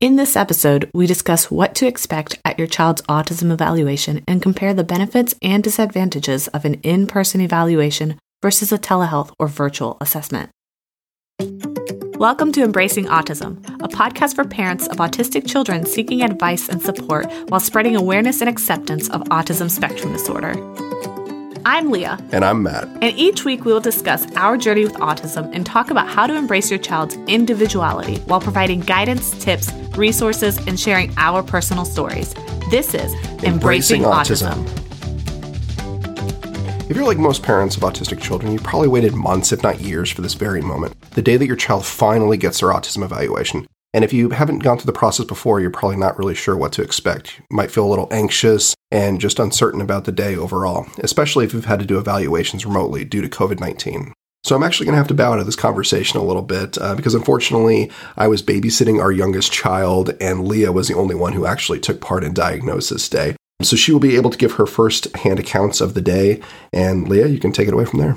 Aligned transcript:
In 0.00 0.16
this 0.16 0.34
episode, 0.34 0.90
we 0.94 1.06
discuss 1.06 1.50
what 1.50 1.74
to 1.74 1.86
expect 1.86 2.40
at 2.42 2.56
your 2.56 2.66
child's 2.66 3.02
autism 3.02 3.52
evaluation 3.52 4.24
and 4.26 4.40
compare 4.40 4.72
the 4.72 4.82
benefits 4.82 5.34
and 5.42 5.62
disadvantages 5.62 6.48
of 6.48 6.64
an 6.64 6.76
in 6.76 7.06
person 7.06 7.42
evaluation 7.42 8.18
versus 8.40 8.72
a 8.72 8.78
telehealth 8.78 9.30
or 9.38 9.46
virtual 9.46 9.98
assessment. 10.00 10.48
Welcome 12.16 12.50
to 12.52 12.62
Embracing 12.62 13.08
Autism, 13.08 13.58
a 13.84 13.88
podcast 13.88 14.36
for 14.36 14.46
parents 14.46 14.86
of 14.86 14.96
autistic 14.96 15.46
children 15.46 15.84
seeking 15.84 16.22
advice 16.22 16.70
and 16.70 16.80
support 16.80 17.30
while 17.50 17.60
spreading 17.60 17.94
awareness 17.94 18.40
and 18.40 18.48
acceptance 18.48 19.10
of 19.10 19.20
autism 19.24 19.70
spectrum 19.70 20.14
disorder. 20.14 20.54
I'm 21.64 21.90
Leah. 21.90 22.18
And 22.32 22.44
I'm 22.44 22.62
Matt. 22.62 22.84
And 23.02 23.16
each 23.18 23.44
week 23.44 23.64
we 23.64 23.72
will 23.72 23.80
discuss 23.80 24.26
our 24.34 24.56
journey 24.56 24.84
with 24.84 24.94
autism 24.94 25.50
and 25.52 25.66
talk 25.66 25.90
about 25.90 26.08
how 26.08 26.26
to 26.26 26.34
embrace 26.34 26.70
your 26.70 26.78
child's 26.78 27.16
individuality 27.26 28.16
while 28.20 28.40
providing 28.40 28.80
guidance, 28.80 29.32
tips, 29.42 29.70
resources, 29.96 30.56
and 30.66 30.80
sharing 30.80 31.12
our 31.18 31.42
personal 31.42 31.84
stories. 31.84 32.34
This 32.70 32.94
is 32.94 33.12
Embracing, 33.42 34.02
Embracing 34.02 34.02
autism. 34.02 34.54
autism. 34.64 34.80
If 36.90 36.96
you're 36.96 37.06
like 37.06 37.18
most 37.18 37.42
parents 37.42 37.76
of 37.76 37.82
autistic 37.82 38.20
children, 38.20 38.52
you 38.52 38.58
probably 38.58 38.88
waited 38.88 39.14
months, 39.14 39.52
if 39.52 39.62
not 39.62 39.80
years, 39.80 40.10
for 40.10 40.22
this 40.22 40.34
very 40.34 40.62
moment 40.62 40.96
the 41.12 41.22
day 41.22 41.36
that 41.36 41.46
your 41.46 41.56
child 41.56 41.84
finally 41.84 42.36
gets 42.36 42.60
their 42.60 42.70
autism 42.70 43.04
evaluation. 43.04 43.66
And 43.92 44.04
if 44.04 44.12
you 44.12 44.30
haven't 44.30 44.60
gone 44.60 44.78
through 44.78 44.92
the 44.92 44.98
process 44.98 45.26
before, 45.26 45.60
you're 45.60 45.70
probably 45.70 45.96
not 45.96 46.18
really 46.18 46.34
sure 46.34 46.56
what 46.56 46.72
to 46.74 46.82
expect. 46.82 47.38
You 47.38 47.56
might 47.56 47.72
feel 47.72 47.84
a 47.84 47.90
little 47.90 48.08
anxious 48.12 48.74
and 48.90 49.20
just 49.20 49.40
uncertain 49.40 49.80
about 49.80 50.04
the 50.04 50.12
day 50.12 50.36
overall, 50.36 50.86
especially 50.98 51.44
if 51.44 51.52
you've 51.52 51.64
had 51.64 51.80
to 51.80 51.86
do 51.86 51.98
evaluations 51.98 52.64
remotely 52.64 53.04
due 53.04 53.22
to 53.22 53.28
COVID 53.28 53.58
19. 53.58 54.12
So 54.42 54.56
I'm 54.56 54.62
actually 54.62 54.86
going 54.86 54.94
to 54.94 54.98
have 54.98 55.08
to 55.08 55.14
bow 55.14 55.32
out 55.32 55.38
of 55.38 55.46
this 55.46 55.56
conversation 55.56 56.18
a 56.18 56.24
little 56.24 56.42
bit 56.42 56.78
uh, 56.78 56.94
because 56.94 57.14
unfortunately 57.14 57.90
I 58.16 58.26
was 58.26 58.42
babysitting 58.42 59.00
our 59.00 59.12
youngest 59.12 59.52
child 59.52 60.16
and 60.20 60.48
Leah 60.48 60.72
was 60.72 60.88
the 60.88 60.96
only 60.96 61.14
one 61.14 61.34
who 61.34 61.44
actually 61.44 61.78
took 61.78 62.00
part 62.00 62.24
in 62.24 62.32
diagnosis 62.32 63.08
day. 63.08 63.36
So 63.60 63.76
she 63.76 63.92
will 63.92 64.00
be 64.00 64.16
able 64.16 64.30
to 64.30 64.38
give 64.38 64.52
her 64.52 64.66
first 64.66 65.14
hand 65.16 65.38
accounts 65.38 65.82
of 65.82 65.92
the 65.92 66.00
day. 66.00 66.40
And 66.72 67.06
Leah, 67.06 67.26
you 67.26 67.38
can 67.38 67.52
take 67.52 67.68
it 67.68 67.74
away 67.74 67.84
from 67.84 68.00
there. 68.00 68.16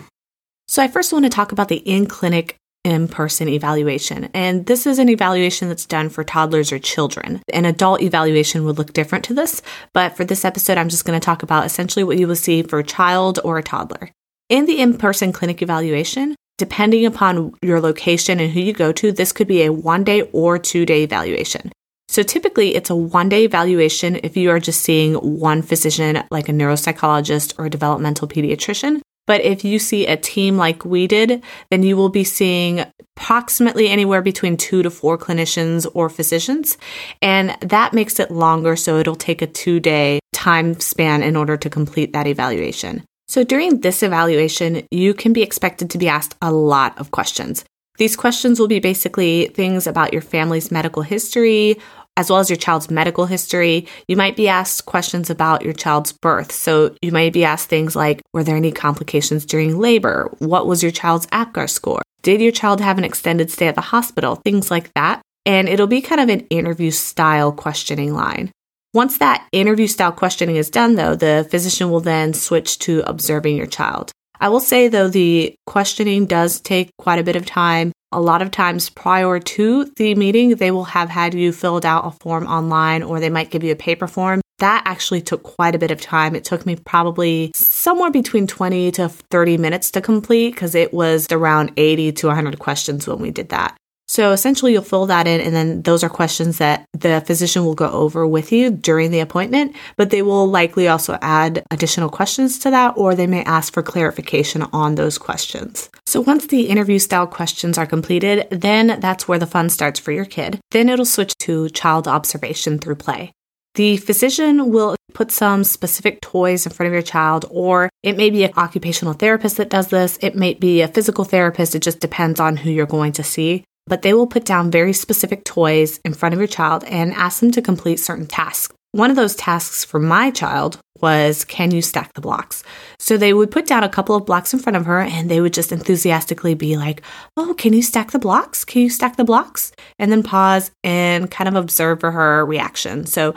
So 0.67 0.81
I 0.81 0.88
first 0.88 1.11
want 1.11 1.25
to 1.25 1.29
talk 1.29 1.51
about 1.51 1.67
the 1.67 1.77
in 1.77 2.05
clinic 2.05 2.55
in 2.84 3.08
person 3.08 3.48
evaluation. 3.48 4.30
And 4.34 4.66
this 4.66 4.86
is 4.86 5.00
an 5.00 5.09
evaluation 5.09 5.70
that's 5.70 5.86
done 5.86 6.09
for 6.09 6.23
toddlers 6.23 6.72
or 6.72 6.80
children. 6.80 7.42
An 7.53 7.66
adult 7.66 8.02
evaluation 8.02 8.66
would 8.66 8.78
look 8.78 8.94
different 8.94 9.23
to 9.25 9.34
this, 9.34 9.62
but 9.94 10.17
for 10.17 10.25
this 10.25 10.44
episode, 10.44 10.78
I'm 10.78 10.90
just 10.90 11.06
going 11.06 11.20
to 11.20 11.25
talk 11.25 11.44
about 11.44 11.66
essentially 11.66 12.03
what 12.03 12.17
you 12.17 12.28
will 12.28 12.36
see 12.36 12.62
for 12.62 12.80
a 12.80 12.84
child 12.84 13.40
or 13.44 13.58
a 13.58 13.64
toddler. 13.64 14.12
In 14.50 14.66
the 14.66 14.80
in 14.80 14.98
person 14.98 15.31
clinic 15.31 15.62
evaluation, 15.62 16.36
depending 16.58 17.06
upon 17.06 17.53
your 17.62 17.80
location 17.80 18.40
and 18.40 18.52
who 18.52 18.59
you 18.59 18.73
go 18.73 18.92
to, 18.92 19.12
this 19.12 19.31
could 19.31 19.47
be 19.47 19.64
a 19.64 19.72
one 19.72 20.03
day 20.03 20.23
or 20.34 20.59
two 20.59 20.86
day 20.86 21.03
evaluation. 21.03 21.72
So 22.09 22.22
typically 22.22 22.75
it's 22.75 22.90
a 22.90 22.95
one 22.95 23.30
day 23.30 23.45
evaluation 23.45 24.20
if 24.23 24.38
you 24.38 24.52
are 24.52 24.59
just 24.59 24.81
seeing 24.81 25.16
one 25.16 25.62
physician 25.62 26.23
like 26.30 26.50
a 26.50 26.52
neuropsychologist 26.52 27.58
or 27.58 27.66
a 27.66 27.70
developmental 27.70 28.28
pediatrician. 28.28 29.02
But 29.25 29.41
if 29.41 29.63
you 29.63 29.79
see 29.79 30.06
a 30.06 30.17
team 30.17 30.57
like 30.57 30.84
we 30.84 31.07
did, 31.07 31.44
then 31.72 31.84
you 31.84 31.95
will 31.95 32.09
be 32.09 32.23
seeing 32.23 32.85
approximately 33.16 33.88
anywhere 33.88 34.22
between 34.22 34.57
two 34.57 34.84
to 34.84 34.89
four 34.89 35.17
clinicians 35.17 35.89
or 35.94 36.09
physicians. 36.09 36.78
And 37.22 37.56
that 37.62 37.94
makes 37.94 38.19
it 38.19 38.31
longer. 38.31 38.75
So 38.75 38.97
it'll 38.97 39.16
take 39.16 39.41
a 39.41 39.47
two 39.47 39.79
day 39.79 40.19
time 40.33 40.79
span 40.79 41.23
in 41.23 41.35
order 41.35 41.56
to 41.56 41.69
complete 41.69 42.12
that 42.13 42.28
evaluation. 42.28 43.03
So 43.28 43.44
during 43.44 43.79
this 43.81 44.03
evaluation, 44.03 44.85
you 44.91 45.13
can 45.13 45.31
be 45.31 45.41
expected 45.41 45.89
to 45.91 45.97
be 45.97 46.09
asked 46.09 46.35
a 46.41 46.51
lot 46.51 46.97
of 47.00 47.12
questions. 47.12 47.63
These 47.97 48.16
questions 48.16 48.59
will 48.59 48.67
be 48.67 48.79
basically 48.79 49.47
things 49.47 49.88
about 49.88 50.13
your 50.13 50.22
family's 50.22 50.72
medical 50.72 51.03
history, 51.03 51.79
as 52.16 52.29
well 52.29 52.40
as 52.40 52.50
your 52.50 52.57
child's 52.57 52.91
medical 52.91 53.25
history. 53.25 53.88
You 54.07 54.16
might 54.16 54.35
be 54.35 54.47
asked 54.47 54.85
questions 54.85 55.29
about 55.29 55.63
your 55.63 55.74
child's 55.74 56.12
birth. 56.12 56.51
So 56.51 56.96
you 57.01 57.12
might 57.12 57.34
be 57.34 57.46
asked 57.46 57.69
things 57.69 57.96
like 57.96 58.22
Were 58.34 58.44
there 58.44 58.56
any 58.56 58.72
complications 58.72 59.46
during 59.46 59.79
labor? 59.79 60.29
What 60.40 60.68
was 60.68 60.84
your 60.84 60.91
child's 60.91 61.28
APGAR 61.28 61.69
score? 61.69 62.01
Did 62.22 62.41
your 62.41 62.51
child 62.51 62.79
have 62.81 62.97
an 62.97 63.03
extended 63.03 63.51
stay 63.51 63.68
at 63.68 63.75
the 63.75 63.81
hospital? 63.81 64.35
Things 64.35 64.72
like 64.72 64.94
that. 64.94 65.22
And 65.46 65.68
it'll 65.68 65.88
be 65.88 66.01
kind 66.01 66.22
of 66.22 66.29
an 66.29 66.47
interview 66.47 66.91
style 66.91 67.51
questioning 67.51 68.13
line. 68.13 68.51
Once 68.94 69.18
that 69.18 69.47
interview 69.51 69.88
style 69.88 70.12
questioning 70.12 70.56
is 70.56 70.69
done, 70.69 70.95
though, 70.95 71.16
the 71.16 71.47
physician 71.50 71.90
will 71.90 72.00
then 72.00 72.34
switch 72.34 72.78
to 72.80 73.03
observing 73.07 73.57
your 73.57 73.66
child. 73.66 74.12
I 74.40 74.50
will 74.50 74.59
say, 74.59 74.88
though, 74.88 75.07
the 75.07 75.56
questioning 75.66 76.28
does 76.28 76.59
take 76.59 76.91
quite 76.97 77.19
a 77.19 77.24
bit 77.24 77.35
of 77.35 77.45
time. 77.45 77.91
A 78.13 78.22
lot 78.22 78.44
of 78.44 78.51
times 78.51 78.91
prior 78.91 79.40
to 79.40 79.85
the 79.96 80.13
meeting, 80.13 80.56
they 80.56 80.69
will 80.69 80.84
have 80.84 81.09
had 81.09 81.34
you 81.34 81.51
filled 81.51 81.84
out 81.84 82.06
a 82.06 82.12
form 82.12 82.46
online 82.46 83.01
or 83.01 83.19
they 83.19 83.31
might 83.31 83.50
give 83.50 83.63
you 83.63 83.72
a 83.72 83.75
paper 83.75 84.06
form. 84.06 84.40
That 84.59 84.84
actually 84.85 85.22
took 85.22 85.41
quite 85.41 85.74
a 85.74 85.79
bit 85.79 85.90
of 85.90 86.00
time. 86.00 86.35
It 86.35 86.46
took 86.46 86.63
me 86.63 86.75
probably 86.75 87.51
somewhere 87.56 88.12
between 88.12 88.46
20 88.46 88.91
to 88.91 89.09
30 89.09 89.57
minutes 89.57 89.90
to 89.91 90.01
complete 90.01 90.51
because 90.51 90.75
it 90.75 90.94
was 90.94 91.28
around 91.31 91.72
80 91.75 92.12
to 92.12 92.28
100 92.28 92.59
questions 92.59 93.07
when 93.07 93.18
we 93.18 93.31
did 93.31 93.50
that. 93.50 93.75
So 94.13 94.31
essentially, 94.31 94.74
you'll 94.74 94.84
fill 94.84 95.07
that 95.07 95.25
in, 95.25 95.41
and 95.41 95.56
then 95.56 95.81
those 95.81 96.03
are 96.03 96.09
questions 96.09 96.59
that 96.59 96.85
the 96.91 97.24
physician 97.25 97.66
will 97.66 97.74
go 97.74 97.90
over 97.90 98.28
with 98.28 98.51
you 98.51 98.69
during 98.69 99.09
the 99.09 99.22
appointment, 99.22 99.75
but 99.97 100.12
they 100.12 100.22
will 100.22 100.46
likely 100.46 100.88
also 100.88 101.18
add 101.19 101.63
additional 101.72 102.09
questions 102.09 102.59
to 102.59 102.69
that, 102.69 102.94
or 102.96 103.16
they 103.16 103.25
may 103.25 103.44
ask 103.46 103.74
for 103.74 103.81
clarification 103.81 104.62
on 104.72 104.94
those 104.94 105.18
questions. 105.18 105.90
So 106.06 106.22
once 106.22 106.46
the 106.46 106.68
interview 106.68 107.00
style 107.00 107.25
questions 107.25 107.79
are 107.79 107.88
completed, 107.88 108.47
then 108.51 109.00
that's 109.00 109.28
where 109.28 109.40
the 109.40 109.47
fun 109.47 109.72
starts 109.72 110.00
for 110.00 110.12
your 110.12 110.25
kid. 110.25 110.59
Then 110.69 110.90
it'll 110.90 111.06
switch 111.06 111.35
to 111.40 111.69
child 111.69 112.07
observation 112.07 112.78
through 112.78 112.97
play. 112.97 113.31
The 113.74 113.97
physician 113.97 114.72
will 114.72 114.95
put 115.16 115.31
some 115.31 115.63
specific 115.63 116.22
toys 116.22 116.68
in 116.68 116.72
front 116.72 116.85
of 116.85 116.94
your 116.94 117.01
child, 117.01 117.45
or 117.50 117.90
it 118.03 118.16
may 118.16 118.30
be 118.30 118.44
an 118.44 118.53
occupational 118.57 119.16
therapist 119.16 119.57
that 119.57 119.72
does 119.72 119.88
this. 119.88 120.19
It 120.22 120.35
may 120.35 120.53
be 120.53 120.81
a 120.81 120.88
physical 120.88 121.25
therapist. 121.25 121.74
It 121.74 121.81
just 121.81 122.00
depends 122.00 122.40
on 122.40 122.57
who 122.57 122.69
you're 122.69 122.85
going 122.85 123.13
to 123.13 123.24
see 123.24 123.66
but 123.88 124.01
they 124.01 124.13
will 124.13 124.27
put 124.27 124.45
down 124.45 124.71
very 124.71 124.94
specific 124.94 125.44
toys 125.44 125.99
in 126.05 126.13
front 126.13 126.33
of 126.33 126.39
your 126.39 126.47
child 126.47 126.83
and 126.85 127.13
ask 127.13 127.39
them 127.39 127.51
to 127.51 127.61
complete 127.61 127.99
certain 127.99 128.27
tasks. 128.27 128.73
One 128.94 129.09
of 129.09 129.16
those 129.16 129.36
tasks 129.36 129.84
for 129.84 130.00
my 130.00 130.30
child 130.30 130.80
was 131.02 131.46
can 131.46 131.72
you 131.72 131.81
stack 131.81 132.14
the 132.14 132.22
blocks? 132.22 132.64
So 133.00 133.18
they 133.18 133.34
would 133.34 133.50
put 133.50 133.66
down 133.66 133.84
a 133.84 133.90
couple 133.90 134.16
of 134.16 134.28
blocks 134.28 134.54
in 134.54 134.59
front 134.59 134.78
of 134.78 134.86
her 134.86 135.00
and 135.00 135.31
they 135.31 135.42
would 135.42 135.52
just 135.52 135.72
enthusiastically 135.72 136.54
be 136.54 136.78
like, 136.78 137.02
Oh, 137.36 137.56
can 137.56 137.74
you 137.74 137.81
stack 137.81 138.12
the 138.12 138.20
blocks? 138.20 138.64
Can 138.64 138.84
you 138.84 138.92
stack 138.92 139.16
the 139.16 139.24
blocks? 139.24 139.72
And 139.98 140.12
then 140.12 140.22
pause 140.22 140.70
and 140.84 141.31
kind 141.31 141.48
of 141.48 141.56
observe 141.56 142.02
for 142.02 142.12
her 142.12 142.46
reaction. 142.46 143.08
So 143.08 143.34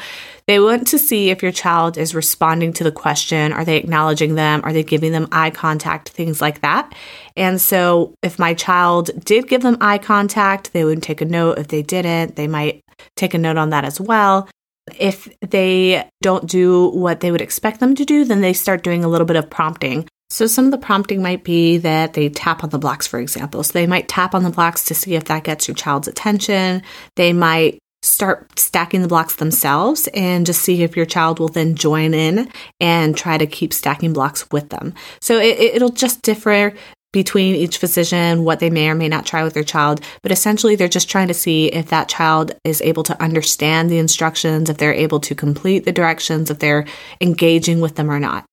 they 0.46 0.60
want 0.60 0.88
to 0.88 0.98
see 0.98 1.30
if 1.30 1.42
your 1.42 1.52
child 1.52 1.96
is 1.96 2.14
responding 2.14 2.74
to 2.74 2.84
the 2.84 2.92
question. 2.92 3.54
Are 3.54 3.64
they 3.64 3.78
acknowledging 3.78 4.34
them? 4.34 4.60
Are 4.62 4.74
they 4.74 4.84
giving 4.84 5.12
them 5.12 5.26
eye 5.32 5.50
contact? 5.50 6.10
Things 6.10 6.42
like 6.42 6.60
that. 6.60 6.94
And 7.34 7.58
so 7.58 8.14
if 8.22 8.38
my 8.38 8.52
child 8.52 9.08
did 9.24 9.48
give 9.48 9.62
them 9.62 9.78
eye 9.80 9.98
contact, 9.98 10.74
they 10.74 10.84
would 10.84 11.02
take 11.02 11.22
a 11.22 11.24
note. 11.24 11.58
If 11.58 11.68
they 11.68 11.80
didn't, 11.80 12.36
they 12.36 12.46
might 12.46 12.82
take 13.16 13.32
a 13.32 13.38
note 13.38 13.56
on 13.56 13.70
that 13.70 13.86
as 13.86 13.98
well. 13.98 14.48
If 14.98 15.28
they 15.40 16.08
don't 16.22 16.48
do 16.48 16.88
what 16.88 17.20
they 17.20 17.30
would 17.32 17.40
expect 17.40 17.80
them 17.80 17.94
to 17.96 18.04
do, 18.04 18.24
then 18.24 18.40
they 18.40 18.52
start 18.52 18.82
doing 18.84 19.04
a 19.04 19.08
little 19.08 19.26
bit 19.26 19.36
of 19.36 19.50
prompting. 19.50 20.08
So 20.28 20.46
some 20.46 20.64
of 20.64 20.70
the 20.72 20.78
prompting 20.78 21.22
might 21.22 21.44
be 21.44 21.78
that 21.78 22.14
they 22.14 22.28
tap 22.28 22.64
on 22.64 22.70
the 22.70 22.78
blocks, 22.78 23.06
for 23.06 23.20
example. 23.20 23.62
So 23.62 23.72
they 23.72 23.86
might 23.86 24.08
tap 24.08 24.34
on 24.34 24.42
the 24.42 24.50
blocks 24.50 24.84
to 24.86 24.94
see 24.94 25.14
if 25.14 25.24
that 25.24 25.44
gets 25.44 25.68
your 25.68 25.74
child's 25.74 26.08
attention. 26.08 26.82
They 27.14 27.32
might 27.32 27.78
start 28.02 28.58
stacking 28.58 29.02
the 29.02 29.08
blocks 29.08 29.36
themselves 29.36 30.08
and 30.14 30.46
just 30.46 30.62
see 30.62 30.82
if 30.82 30.96
your 30.96 31.06
child 31.06 31.38
will 31.38 31.48
then 31.48 31.74
join 31.74 32.14
in 32.14 32.50
and 32.80 33.16
try 33.16 33.36
to 33.36 33.46
keep 33.46 33.72
stacking 33.72 34.12
blocks 34.12 34.48
with 34.50 34.68
them. 34.70 34.94
So 35.20 35.38
it, 35.38 35.80
will 35.82 35.90
just 35.90 36.22
differ 36.22 36.72
between 37.16 37.54
each 37.54 37.78
physician, 37.78 38.44
what 38.44 38.60
they 38.60 38.68
may 38.68 38.90
or 38.90 38.94
may 38.94 39.08
not 39.08 39.24
try 39.24 39.42
with 39.42 39.54
their 39.54 39.64
child. 39.64 40.02
But 40.20 40.32
essentially, 40.32 40.76
they're 40.76 40.86
just 40.86 41.08
trying 41.08 41.28
to 41.28 41.34
see 41.34 41.68
if 41.68 41.88
that 41.88 42.10
child 42.10 42.52
is 42.62 42.82
able 42.82 43.04
to 43.04 43.22
understand 43.22 43.88
the 43.88 43.96
instructions, 43.96 44.68
if 44.68 44.76
they're 44.76 44.92
able 44.92 45.20
to 45.20 45.34
complete 45.34 45.86
the 45.86 45.92
directions, 45.92 46.50
if 46.50 46.58
they're 46.58 46.84
engaging 47.22 47.80
with 47.80 47.94
them 47.94 48.10
or 48.10 48.20
not. 48.20 48.44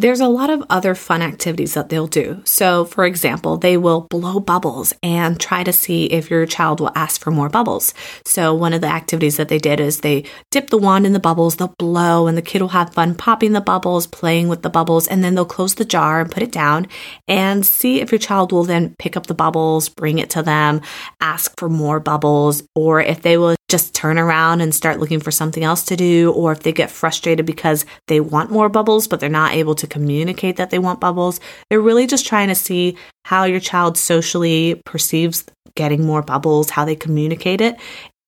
There's 0.00 0.20
a 0.20 0.28
lot 0.28 0.48
of 0.48 0.64
other 0.70 0.94
fun 0.94 1.20
activities 1.20 1.74
that 1.74 1.90
they'll 1.90 2.06
do. 2.06 2.40
So, 2.46 2.86
for 2.86 3.04
example, 3.04 3.58
they 3.58 3.76
will 3.76 4.06
blow 4.08 4.40
bubbles 4.40 4.94
and 5.02 5.38
try 5.38 5.62
to 5.62 5.74
see 5.74 6.06
if 6.06 6.30
your 6.30 6.46
child 6.46 6.80
will 6.80 6.90
ask 6.94 7.20
for 7.20 7.30
more 7.30 7.50
bubbles. 7.50 7.92
So, 8.24 8.54
one 8.54 8.72
of 8.72 8.80
the 8.80 8.86
activities 8.86 9.36
that 9.36 9.50
they 9.50 9.58
did 9.58 9.78
is 9.78 10.00
they 10.00 10.24
dip 10.50 10.70
the 10.70 10.78
wand 10.78 11.04
in 11.04 11.12
the 11.12 11.20
bubbles, 11.20 11.56
they'll 11.56 11.74
blow, 11.78 12.26
and 12.26 12.38
the 12.38 12.40
kid 12.40 12.62
will 12.62 12.68
have 12.68 12.94
fun 12.94 13.14
popping 13.14 13.52
the 13.52 13.60
bubbles, 13.60 14.06
playing 14.06 14.48
with 14.48 14.62
the 14.62 14.70
bubbles, 14.70 15.06
and 15.06 15.22
then 15.22 15.34
they'll 15.34 15.44
close 15.44 15.74
the 15.74 15.84
jar 15.84 16.22
and 16.22 16.30
put 16.30 16.42
it 16.42 16.50
down 16.50 16.86
and 17.28 17.66
see 17.66 18.00
if 18.00 18.10
your 18.10 18.18
child 18.18 18.52
will 18.52 18.64
then 18.64 18.96
pick 18.98 19.18
up 19.18 19.26
the 19.26 19.34
bubbles, 19.34 19.90
bring 19.90 20.18
it 20.18 20.30
to 20.30 20.42
them, 20.42 20.80
ask 21.20 21.52
for 21.60 21.68
more 21.68 22.00
bubbles, 22.00 22.62
or 22.74 23.02
if 23.02 23.20
they 23.20 23.36
will 23.36 23.54
just 23.68 23.94
turn 23.94 24.18
around 24.18 24.62
and 24.62 24.74
start 24.74 24.98
looking 24.98 25.20
for 25.20 25.30
something 25.30 25.62
else 25.62 25.84
to 25.84 25.96
do, 25.96 26.32
or 26.32 26.52
if 26.52 26.60
they 26.60 26.72
get 26.72 26.90
frustrated 26.90 27.44
because 27.44 27.84
they 28.08 28.18
want 28.18 28.50
more 28.50 28.70
bubbles, 28.70 29.06
but 29.06 29.20
they're 29.20 29.28
not 29.28 29.52
able 29.52 29.74
to 29.74 29.89
communicate 29.90 30.56
that 30.56 30.70
they 30.70 30.78
want 30.78 31.00
bubbles. 31.00 31.40
They're 31.68 31.80
really 31.80 32.06
just 32.06 32.26
trying 32.26 32.48
to 32.48 32.54
see 32.54 32.96
how 33.24 33.44
your 33.44 33.60
child 33.60 33.98
socially 33.98 34.80
perceives 34.84 35.44
getting 35.74 36.04
more 36.04 36.22
bubbles, 36.22 36.70
how 36.70 36.84
they 36.84 36.96
communicate 36.96 37.60
it, 37.60 37.76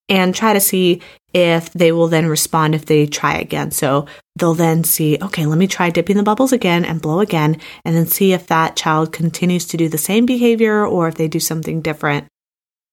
and 0.09 0.35
try 0.35 0.53
to 0.53 0.61
see 0.61 1.01
if 1.33 1.73
they 1.73 1.93
will 1.93 2.09
then 2.09 2.27
respond 2.27 2.75
if 2.75 2.85
they 2.85 3.07
try 3.07 3.37
again. 3.37 3.71
So 3.71 4.07
they'll 4.37 4.55
then 4.55 4.85
see, 4.85 5.19
okay, 5.23 5.47
let 5.47 5.59
me 5.59 5.67
try 5.67 5.91
dipping 5.91 6.17
the 6.17 6.23
bubbles 6.23 6.53
again 6.53 6.85
and 6.85 7.01
blow 7.01 7.21
again, 7.21 7.59
and 7.85 7.97
then 7.97 8.07
see 8.07 8.33
if 8.33 8.47
that 8.49 8.77
child 8.77 9.13
continues 9.13 9.67
to 9.69 9.77
do 9.77 9.89
the 9.89 9.99
same 9.99 10.27
behavior 10.27 10.87
or 10.87 11.09
if 11.09 11.15
they 11.15 11.29
do 11.29 11.41
something 11.41 11.81
different 11.81 12.29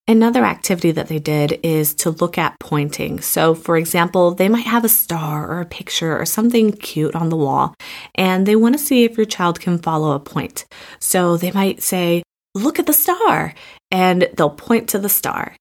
Another 0.10 0.44
activity 0.44 0.90
that 0.94 1.08
they 1.08 1.20
did 1.20 1.60
is 1.62 1.94
to 1.94 2.10
look 2.10 2.40
at 2.40 2.60
pointing. 2.60 3.22
So, 3.22 3.54
for 3.54 3.78
example, 3.78 4.32
they 4.32 4.50
might 4.50 4.66
have 4.66 4.84
a 4.84 4.90
star 4.90 5.48
or 5.48 5.62
a 5.62 5.68
picture 5.68 6.18
or 6.20 6.26
something 6.26 6.72
cute 6.72 7.14
on 7.14 7.30
the 7.30 7.36
wall, 7.36 7.76
and 8.16 8.48
they 8.48 8.56
want 8.56 8.74
to 8.74 8.84
see 8.84 9.04
if 9.04 9.18
your 9.18 9.28
child 9.28 9.60
can 9.60 9.78
follow 9.78 10.14
a 10.14 10.20
point. 10.20 10.66
So, 10.98 11.38
they 11.38 11.52
might 11.52 11.84
say, 11.84 12.24
Look 12.56 12.80
at 12.80 12.88
the 12.88 12.92
star, 12.92 13.54
and 13.92 14.28
they'll 14.34 14.50
point 14.50 14.90
to 14.90 14.98
the 14.98 15.10
star. 15.10 15.56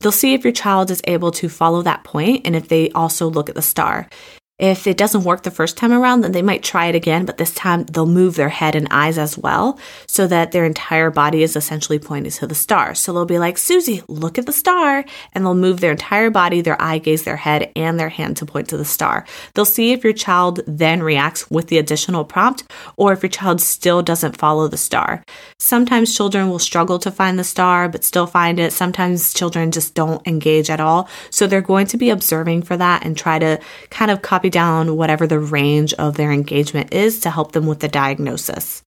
They'll 0.00 0.12
see 0.12 0.34
if 0.34 0.44
your 0.44 0.52
child 0.52 0.90
is 0.90 1.00
able 1.04 1.30
to 1.30 1.48
follow 1.48 1.80
that 1.80 2.04
point 2.04 2.42
and 2.44 2.54
if 2.54 2.68
they 2.68 2.90
also 2.90 3.30
look 3.30 3.48
at 3.48 3.54
the 3.54 3.62
star. 3.62 4.10
If 4.58 4.86
it 4.86 4.96
doesn't 4.96 5.24
work 5.24 5.42
the 5.42 5.50
first 5.50 5.76
time 5.76 5.92
around, 5.92 6.20
then 6.20 6.30
they 6.30 6.40
might 6.40 6.62
try 6.62 6.86
it 6.86 6.94
again, 6.94 7.24
but 7.24 7.38
this 7.38 7.52
time 7.52 7.86
they'll 7.86 8.06
move 8.06 8.36
their 8.36 8.50
head 8.50 8.76
and 8.76 8.86
eyes 8.92 9.18
as 9.18 9.36
well 9.36 9.80
so 10.06 10.28
that 10.28 10.52
their 10.52 10.64
entire 10.64 11.10
body 11.10 11.42
is 11.42 11.56
essentially 11.56 11.98
pointing 11.98 12.30
to 12.30 12.46
the 12.46 12.54
star. 12.54 12.94
So 12.94 13.12
they'll 13.12 13.24
be 13.24 13.40
like, 13.40 13.58
Susie, 13.58 14.02
look 14.06 14.38
at 14.38 14.46
the 14.46 14.52
star. 14.52 15.04
And 15.32 15.44
they'll 15.44 15.56
move 15.56 15.80
their 15.80 15.90
entire 15.90 16.30
body, 16.30 16.60
their 16.60 16.80
eye 16.80 16.98
gaze, 16.98 17.24
their 17.24 17.36
head, 17.36 17.72
and 17.74 17.98
their 17.98 18.08
hand 18.08 18.36
to 18.36 18.46
point 18.46 18.68
to 18.68 18.76
the 18.76 18.84
star. 18.84 19.26
They'll 19.54 19.64
see 19.64 19.90
if 19.90 20.04
your 20.04 20.12
child 20.12 20.60
then 20.68 21.02
reacts 21.02 21.50
with 21.50 21.66
the 21.66 21.78
additional 21.78 22.24
prompt 22.24 22.62
or 22.96 23.12
if 23.12 23.24
your 23.24 23.30
child 23.30 23.60
still 23.60 24.02
doesn't 24.02 24.36
follow 24.36 24.68
the 24.68 24.76
star. 24.76 25.24
Sometimes 25.58 26.14
children 26.14 26.48
will 26.48 26.60
struggle 26.60 27.00
to 27.00 27.10
find 27.10 27.40
the 27.40 27.44
star, 27.44 27.88
but 27.88 28.04
still 28.04 28.28
find 28.28 28.60
it. 28.60 28.72
Sometimes 28.72 29.34
children 29.34 29.72
just 29.72 29.94
don't 29.94 30.24
engage 30.28 30.70
at 30.70 30.80
all. 30.80 31.08
So 31.30 31.48
they're 31.48 31.60
going 31.60 31.88
to 31.88 31.96
be 31.96 32.10
observing 32.10 32.62
for 32.62 32.76
that 32.76 33.04
and 33.04 33.16
try 33.16 33.40
to 33.40 33.58
kind 33.90 34.12
of 34.12 34.22
copy 34.22 34.43
copy 34.44 34.50
down 34.50 34.94
whatever 34.94 35.26
the 35.26 35.38
range 35.38 35.94
of 35.94 36.16
their 36.16 36.30
engagement 36.30 36.92
is 36.92 37.20
to 37.20 37.30
help 37.30 37.52
them 37.52 37.66
with 37.66 37.80
the 37.80 37.88
diagnosis. 37.88 38.83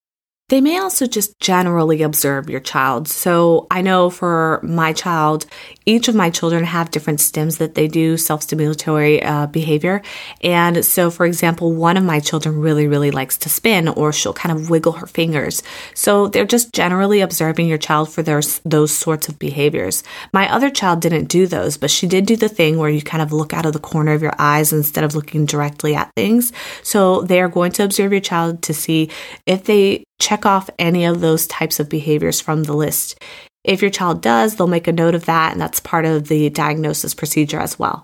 They 0.49 0.61
may 0.61 0.79
also 0.79 1.07
just 1.07 1.37
generally 1.41 2.03
observe 2.03 2.49
your 2.49 2.61
child. 2.61 3.09
So 3.09 3.67
I 3.69 3.81
know 3.81 4.09
for 4.09 4.61
my 4.63 4.93
child, 4.93 5.45
each 5.85 6.07
of 6.07 6.15
my 6.15 6.29
children 6.29 6.63
have 6.63 6.89
different 6.89 7.19
stims 7.19 7.57
that 7.57 7.75
they 7.75 7.89
do 7.89 8.15
self 8.15 8.47
stimulatory 8.47 9.21
uh, 9.25 9.47
behavior. 9.47 10.01
And 10.41 10.85
so, 10.85 11.11
for 11.11 11.25
example, 11.25 11.73
one 11.73 11.97
of 11.97 12.05
my 12.05 12.21
children 12.21 12.61
really, 12.61 12.87
really 12.87 13.11
likes 13.11 13.37
to 13.39 13.49
spin 13.49 13.89
or 13.89 14.13
she'll 14.13 14.31
kind 14.31 14.57
of 14.57 14.69
wiggle 14.69 14.93
her 14.93 15.05
fingers. 15.05 15.63
So 15.93 16.29
they're 16.29 16.45
just 16.45 16.71
generally 16.71 17.19
observing 17.19 17.67
your 17.67 17.77
child 17.77 18.09
for 18.09 18.23
their, 18.23 18.41
those 18.63 18.93
sorts 18.95 19.27
of 19.27 19.37
behaviors. 19.37 20.01
My 20.31 20.49
other 20.49 20.69
child 20.69 21.01
didn't 21.01 21.25
do 21.25 21.47
those, 21.47 21.75
but 21.75 21.91
she 21.91 22.07
did 22.07 22.25
do 22.25 22.37
the 22.37 22.47
thing 22.47 22.77
where 22.77 22.89
you 22.89 23.01
kind 23.01 23.21
of 23.21 23.33
look 23.33 23.53
out 23.53 23.65
of 23.65 23.73
the 23.73 23.79
corner 23.79 24.13
of 24.13 24.21
your 24.21 24.35
eyes 24.39 24.71
instead 24.71 25.03
of 25.03 25.13
looking 25.13 25.45
directly 25.45 25.93
at 25.93 26.13
things. 26.15 26.53
So 26.83 27.23
they 27.23 27.41
are 27.41 27.49
going 27.49 27.73
to 27.73 27.83
observe 27.83 28.13
your 28.13 28.21
child 28.21 28.61
to 28.61 28.73
see 28.73 29.09
if 29.45 29.65
they 29.65 30.05
check 30.19 30.45
off 30.45 30.69
any 30.79 31.05
of 31.05 31.21
those 31.21 31.47
types 31.47 31.79
of 31.79 31.89
behaviors 31.89 32.39
from 32.39 32.63
the 32.63 32.73
list. 32.73 33.19
If 33.63 33.81
your 33.81 33.91
child 33.91 34.21
does, 34.21 34.55
they'll 34.55 34.67
make 34.67 34.87
a 34.87 34.93
note 34.93 35.15
of 35.15 35.25
that, 35.25 35.51
and 35.51 35.61
that's 35.61 35.79
part 35.79 36.05
of 36.05 36.27
the 36.27 36.49
diagnosis 36.49 37.13
procedure 37.13 37.59
as 37.59 37.77
well. 37.77 38.03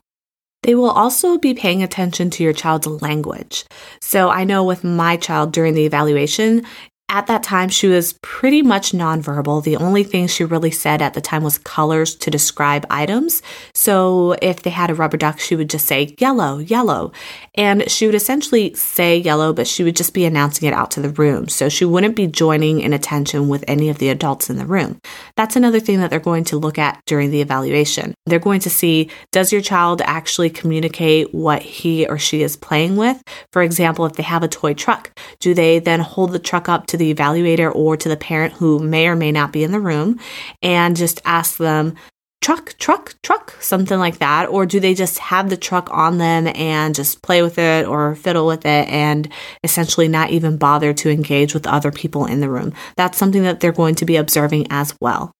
They 0.63 0.75
will 0.75 0.91
also 0.91 1.37
be 1.37 1.53
paying 1.53 1.83
attention 1.83 2.29
to 2.31 2.43
your 2.43 2.53
child's 2.53 2.87
language. 2.87 3.65
So 4.01 4.29
I 4.29 4.45
know 4.45 4.63
with 4.63 4.83
my 4.83 5.17
child 5.17 5.51
during 5.51 5.73
the 5.73 5.85
evaluation, 5.85 6.65
at 7.13 7.27
that 7.27 7.43
time, 7.43 7.69
she 7.69 7.87
was 7.87 8.13
pretty 8.23 8.63
much 8.63 8.91
nonverbal. 8.91 9.63
The 9.63 9.77
only 9.77 10.03
thing 10.03 10.25
she 10.25 10.43
really 10.43 10.71
said 10.71 10.99
at 10.99 11.13
the 11.13 11.21
time 11.21 11.43
was 11.43 11.59
colors 11.59 12.15
to 12.15 12.31
describe 12.31 12.87
items. 12.89 13.43
So 13.75 14.35
if 14.41 14.63
they 14.63 14.71
had 14.71 14.89
a 14.89 14.95
rubber 14.95 15.17
duck, 15.17 15.39
she 15.39 15.55
would 15.55 15.69
just 15.69 15.85
say 15.85 16.15
yellow, 16.17 16.57
yellow. 16.57 17.11
And 17.53 17.89
she 17.89 18.07
would 18.07 18.15
essentially 18.15 18.73
say 18.73 19.15
yellow, 19.15 19.53
but 19.53 19.67
she 19.67 19.83
would 19.83 19.95
just 19.95 20.15
be 20.15 20.25
announcing 20.25 20.67
it 20.67 20.73
out 20.73 20.89
to 20.91 21.01
the 21.01 21.11
room. 21.11 21.49
So 21.49 21.69
she 21.69 21.85
wouldn't 21.85 22.15
be 22.15 22.25
joining 22.25 22.79
in 22.79 22.93
attention 22.93 23.47
with 23.47 23.63
any 23.67 23.89
of 23.89 23.99
the 23.99 24.09
adults 24.09 24.49
in 24.49 24.57
the 24.57 24.65
room. 24.65 24.99
That's 25.35 25.55
another 25.55 25.79
thing 25.79 25.99
that 25.99 26.09
they're 26.09 26.19
going 26.19 26.45
to 26.45 26.57
look 26.57 26.79
at 26.79 26.99
during 27.05 27.29
the 27.29 27.41
evaluation. 27.41 28.15
They're 28.25 28.39
going 28.39 28.61
to 28.61 28.71
see 28.71 29.11
does 29.31 29.51
your 29.51 29.61
child 29.61 30.01
actually 30.03 30.49
communicate 30.49 31.31
what 31.31 31.61
he 31.61 32.07
or 32.07 32.17
she 32.17 32.41
is 32.41 32.57
playing 32.57 32.95
with? 32.95 33.21
For 33.51 33.61
example, 33.61 34.07
if 34.07 34.13
they 34.13 34.23
have 34.23 34.41
a 34.41 34.47
toy 34.47 34.73
truck, 34.73 35.11
do 35.39 35.53
they 35.53 35.77
then 35.77 35.99
hold 35.99 36.31
the 36.31 36.39
truck 36.39 36.67
up 36.67 36.87
to 36.87 36.97
the 36.97 37.02
the 37.03 37.13
evaluator 37.13 37.73
or 37.73 37.97
to 37.97 38.09
the 38.09 38.17
parent 38.17 38.53
who 38.53 38.79
may 38.79 39.07
or 39.07 39.15
may 39.15 39.31
not 39.31 39.51
be 39.51 39.63
in 39.63 39.71
the 39.71 39.79
room 39.79 40.19
and 40.61 40.95
just 40.95 41.21
ask 41.25 41.57
them, 41.57 41.95
truck, 42.41 42.77
truck, 42.77 43.15
truck, 43.23 43.55
something 43.61 43.97
like 43.97 44.19
that? 44.19 44.49
Or 44.49 44.65
do 44.65 44.79
they 44.79 44.93
just 44.93 45.19
have 45.19 45.49
the 45.49 45.57
truck 45.57 45.89
on 45.91 46.17
them 46.17 46.47
and 46.47 46.95
just 46.95 47.21
play 47.21 47.41
with 47.41 47.57
it 47.57 47.87
or 47.87 48.15
fiddle 48.15 48.47
with 48.47 48.65
it 48.65 48.87
and 48.89 49.29
essentially 49.63 50.07
not 50.07 50.31
even 50.31 50.57
bother 50.57 50.93
to 50.93 51.09
engage 51.09 51.53
with 51.53 51.67
other 51.67 51.91
people 51.91 52.25
in 52.25 52.39
the 52.39 52.49
room? 52.49 52.73
That's 52.95 53.17
something 53.17 53.43
that 53.43 53.59
they're 53.59 53.71
going 53.71 53.95
to 53.95 54.05
be 54.05 54.17
observing 54.17 54.67
as 54.69 54.95
well. 55.01 55.31